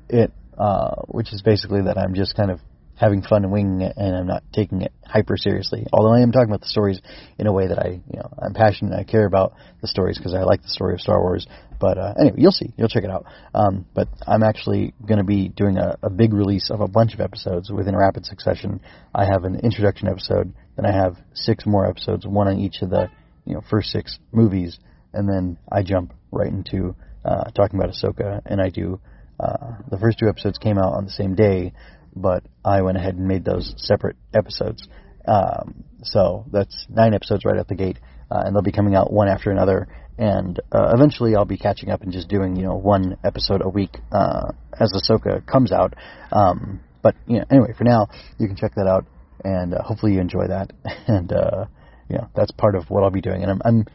it, 0.09 0.31
uh, 0.57 0.95
which 1.07 1.33
is 1.33 1.41
basically 1.41 1.83
that 1.83 1.97
I'm 1.97 2.13
just 2.13 2.35
kind 2.35 2.51
of 2.51 2.59
having 2.95 3.21
fun 3.21 3.43
and 3.43 3.51
winging 3.51 3.81
it, 3.81 3.93
and 3.97 4.15
I'm 4.15 4.27
not 4.27 4.43
taking 4.53 4.81
it 4.81 4.93
hyper 5.05 5.35
seriously. 5.35 5.85
Although 5.91 6.13
I 6.13 6.21
am 6.21 6.31
talking 6.31 6.49
about 6.49 6.61
the 6.61 6.67
stories 6.67 7.01
in 7.39 7.47
a 7.47 7.51
way 7.51 7.67
that 7.67 7.79
I, 7.79 8.01
you 8.09 8.19
know, 8.19 8.29
I'm 8.39 8.53
passionate. 8.53 8.97
I 8.97 9.03
care 9.03 9.25
about 9.25 9.53
the 9.81 9.87
stories 9.87 10.17
because 10.17 10.33
I 10.33 10.43
like 10.43 10.61
the 10.61 10.69
story 10.69 10.93
of 10.93 11.01
Star 11.01 11.19
Wars. 11.19 11.47
But 11.79 11.97
uh, 11.97 12.13
anyway, 12.19 12.37
you'll 12.37 12.51
see. 12.51 12.71
You'll 12.77 12.87
check 12.87 13.03
it 13.03 13.09
out. 13.09 13.25
Um, 13.53 13.85
but 13.93 14.07
I'm 14.27 14.43
actually 14.43 14.93
going 15.05 15.17
to 15.17 15.25
be 15.25 15.49
doing 15.49 15.77
a, 15.77 15.97
a 16.03 16.09
big 16.09 16.33
release 16.33 16.69
of 16.69 16.81
a 16.81 16.87
bunch 16.87 17.13
of 17.13 17.19
episodes 17.19 17.71
within 17.71 17.95
rapid 17.95 18.25
succession. 18.25 18.79
I 19.13 19.25
have 19.25 19.43
an 19.43 19.59
introduction 19.59 20.07
episode, 20.07 20.53
then 20.77 20.85
I 20.85 20.93
have 20.93 21.17
six 21.33 21.65
more 21.65 21.87
episodes, 21.89 22.25
one 22.25 22.47
on 22.47 22.59
each 22.59 22.81
of 22.81 22.89
the, 22.89 23.09
you 23.45 23.53
know, 23.53 23.61
first 23.69 23.89
six 23.89 24.19
movies, 24.31 24.79
and 25.13 25.27
then 25.27 25.57
I 25.71 25.83
jump 25.83 26.13
right 26.31 26.51
into 26.51 26.95
uh, 27.25 27.45
talking 27.55 27.79
about 27.79 27.93
Ahsoka, 27.93 28.41
and 28.45 28.61
I 28.61 28.69
do. 28.69 28.99
Uh, 29.39 29.77
the 29.89 29.97
first 29.97 30.19
two 30.19 30.27
episodes 30.27 30.57
came 30.57 30.77
out 30.77 30.93
on 30.93 31.05
the 31.05 31.11
same 31.11 31.35
day, 31.35 31.73
but 32.15 32.43
I 32.63 32.81
went 32.81 32.97
ahead 32.97 33.15
and 33.15 33.27
made 33.27 33.45
those 33.45 33.73
separate 33.77 34.15
episodes. 34.33 34.87
Um, 35.27 35.83
so 36.03 36.45
that's 36.51 36.85
nine 36.89 37.13
episodes 37.13 37.45
right 37.45 37.57
out 37.57 37.67
the 37.67 37.75
gate, 37.75 37.97
uh, 38.29 38.43
and 38.45 38.55
they'll 38.55 38.61
be 38.61 38.71
coming 38.71 38.95
out 38.95 39.11
one 39.11 39.27
after 39.27 39.51
another. 39.51 39.87
And 40.17 40.59
uh, 40.71 40.91
eventually, 40.93 41.35
I'll 41.35 41.45
be 41.45 41.57
catching 41.57 41.89
up 41.89 42.03
and 42.03 42.11
just 42.11 42.27
doing 42.27 42.55
you 42.55 42.63
know 42.63 42.75
one 42.75 43.17
episode 43.23 43.61
a 43.63 43.69
week 43.69 43.97
uh, 44.11 44.51
as 44.79 44.91
Ahsoka 44.93 45.45
comes 45.45 45.71
out. 45.71 45.95
Um, 46.31 46.81
but 47.01 47.15
you 47.27 47.39
know, 47.39 47.45
anyway, 47.49 47.73
for 47.77 47.83
now, 47.83 48.07
you 48.37 48.47
can 48.47 48.55
check 48.55 48.75
that 48.75 48.87
out, 48.87 49.05
and 49.43 49.73
uh, 49.73 49.81
hopefully 49.81 50.13
you 50.13 50.19
enjoy 50.19 50.47
that. 50.47 50.71
And 51.07 51.33
uh, 51.33 51.65
you 52.09 52.17
know, 52.17 52.29
that's 52.35 52.51
part 52.51 52.75
of 52.75 52.89
what 52.89 53.03
I'll 53.03 53.11
be 53.11 53.21
doing. 53.21 53.43
And 53.43 53.51
I'm, 53.51 53.61
I'm 53.63 53.85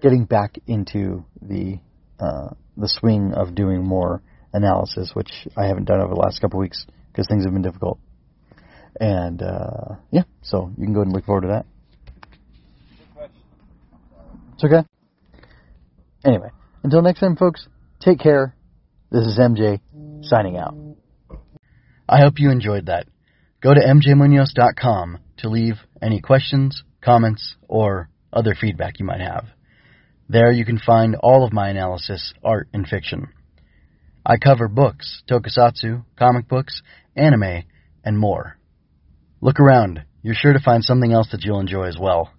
getting 0.00 0.24
back 0.24 0.58
into 0.66 1.24
the 1.40 1.78
uh, 2.18 2.50
the 2.76 2.88
swing 2.88 3.32
of 3.34 3.54
doing 3.54 3.84
more 3.84 4.22
analysis, 4.52 5.10
which 5.14 5.30
I 5.56 5.66
haven't 5.66 5.84
done 5.84 6.00
over 6.00 6.14
the 6.14 6.20
last 6.20 6.40
couple 6.40 6.60
of 6.60 6.62
weeks 6.62 6.86
because 7.10 7.26
things 7.28 7.44
have 7.44 7.52
been 7.52 7.62
difficult. 7.62 7.98
And 9.00 9.42
uh, 9.42 9.96
yeah, 10.10 10.22
so 10.42 10.70
you 10.76 10.84
can 10.84 10.92
go 10.92 11.00
ahead 11.00 11.06
and 11.08 11.14
look 11.14 11.24
forward 11.24 11.42
to 11.42 11.48
that. 11.48 11.66
It's 14.54 14.64
okay. 14.64 14.86
Anyway, 16.24 16.50
until 16.84 17.02
next 17.02 17.20
time, 17.20 17.36
folks, 17.36 17.66
take 18.00 18.20
care. 18.20 18.54
This 19.10 19.26
is 19.26 19.38
MJ 19.38 19.80
signing 20.22 20.56
out. 20.56 20.74
I 22.08 22.20
hope 22.20 22.34
you 22.38 22.50
enjoyed 22.50 22.86
that. 22.86 23.06
Go 23.60 23.74
to 23.74 23.80
mjmunoz.com 23.80 25.18
to 25.38 25.48
leave 25.48 25.74
any 26.00 26.20
questions, 26.20 26.82
comments, 27.02 27.56
or 27.68 28.08
other 28.32 28.54
feedback 28.58 28.98
you 28.98 29.04
might 29.04 29.20
have. 29.20 29.46
There 30.28 30.50
you 30.50 30.64
can 30.64 30.78
find 30.78 31.16
all 31.16 31.44
of 31.44 31.52
my 31.52 31.68
analysis, 31.68 32.32
art, 32.42 32.68
and 32.72 32.86
fiction. 32.86 33.28
I 34.24 34.36
cover 34.36 34.68
books, 34.68 35.22
tokusatsu, 35.28 36.04
comic 36.16 36.48
books, 36.48 36.82
anime, 37.16 37.64
and 38.04 38.18
more. 38.18 38.56
Look 39.40 39.58
around. 39.58 40.04
you're 40.22 40.36
sure 40.36 40.52
to 40.52 40.60
find 40.60 40.84
something 40.84 41.12
else 41.12 41.28
that 41.32 41.44
you'll 41.44 41.60
enjoy 41.60 41.88
as 41.88 41.98
well. 41.98 42.32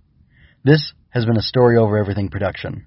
This 0.64 0.94
has 1.10 1.26
been 1.26 1.38
a 1.38 1.42
Story 1.42 1.78
Over 1.78 1.98
Everything 1.98 2.30
production. 2.30 2.86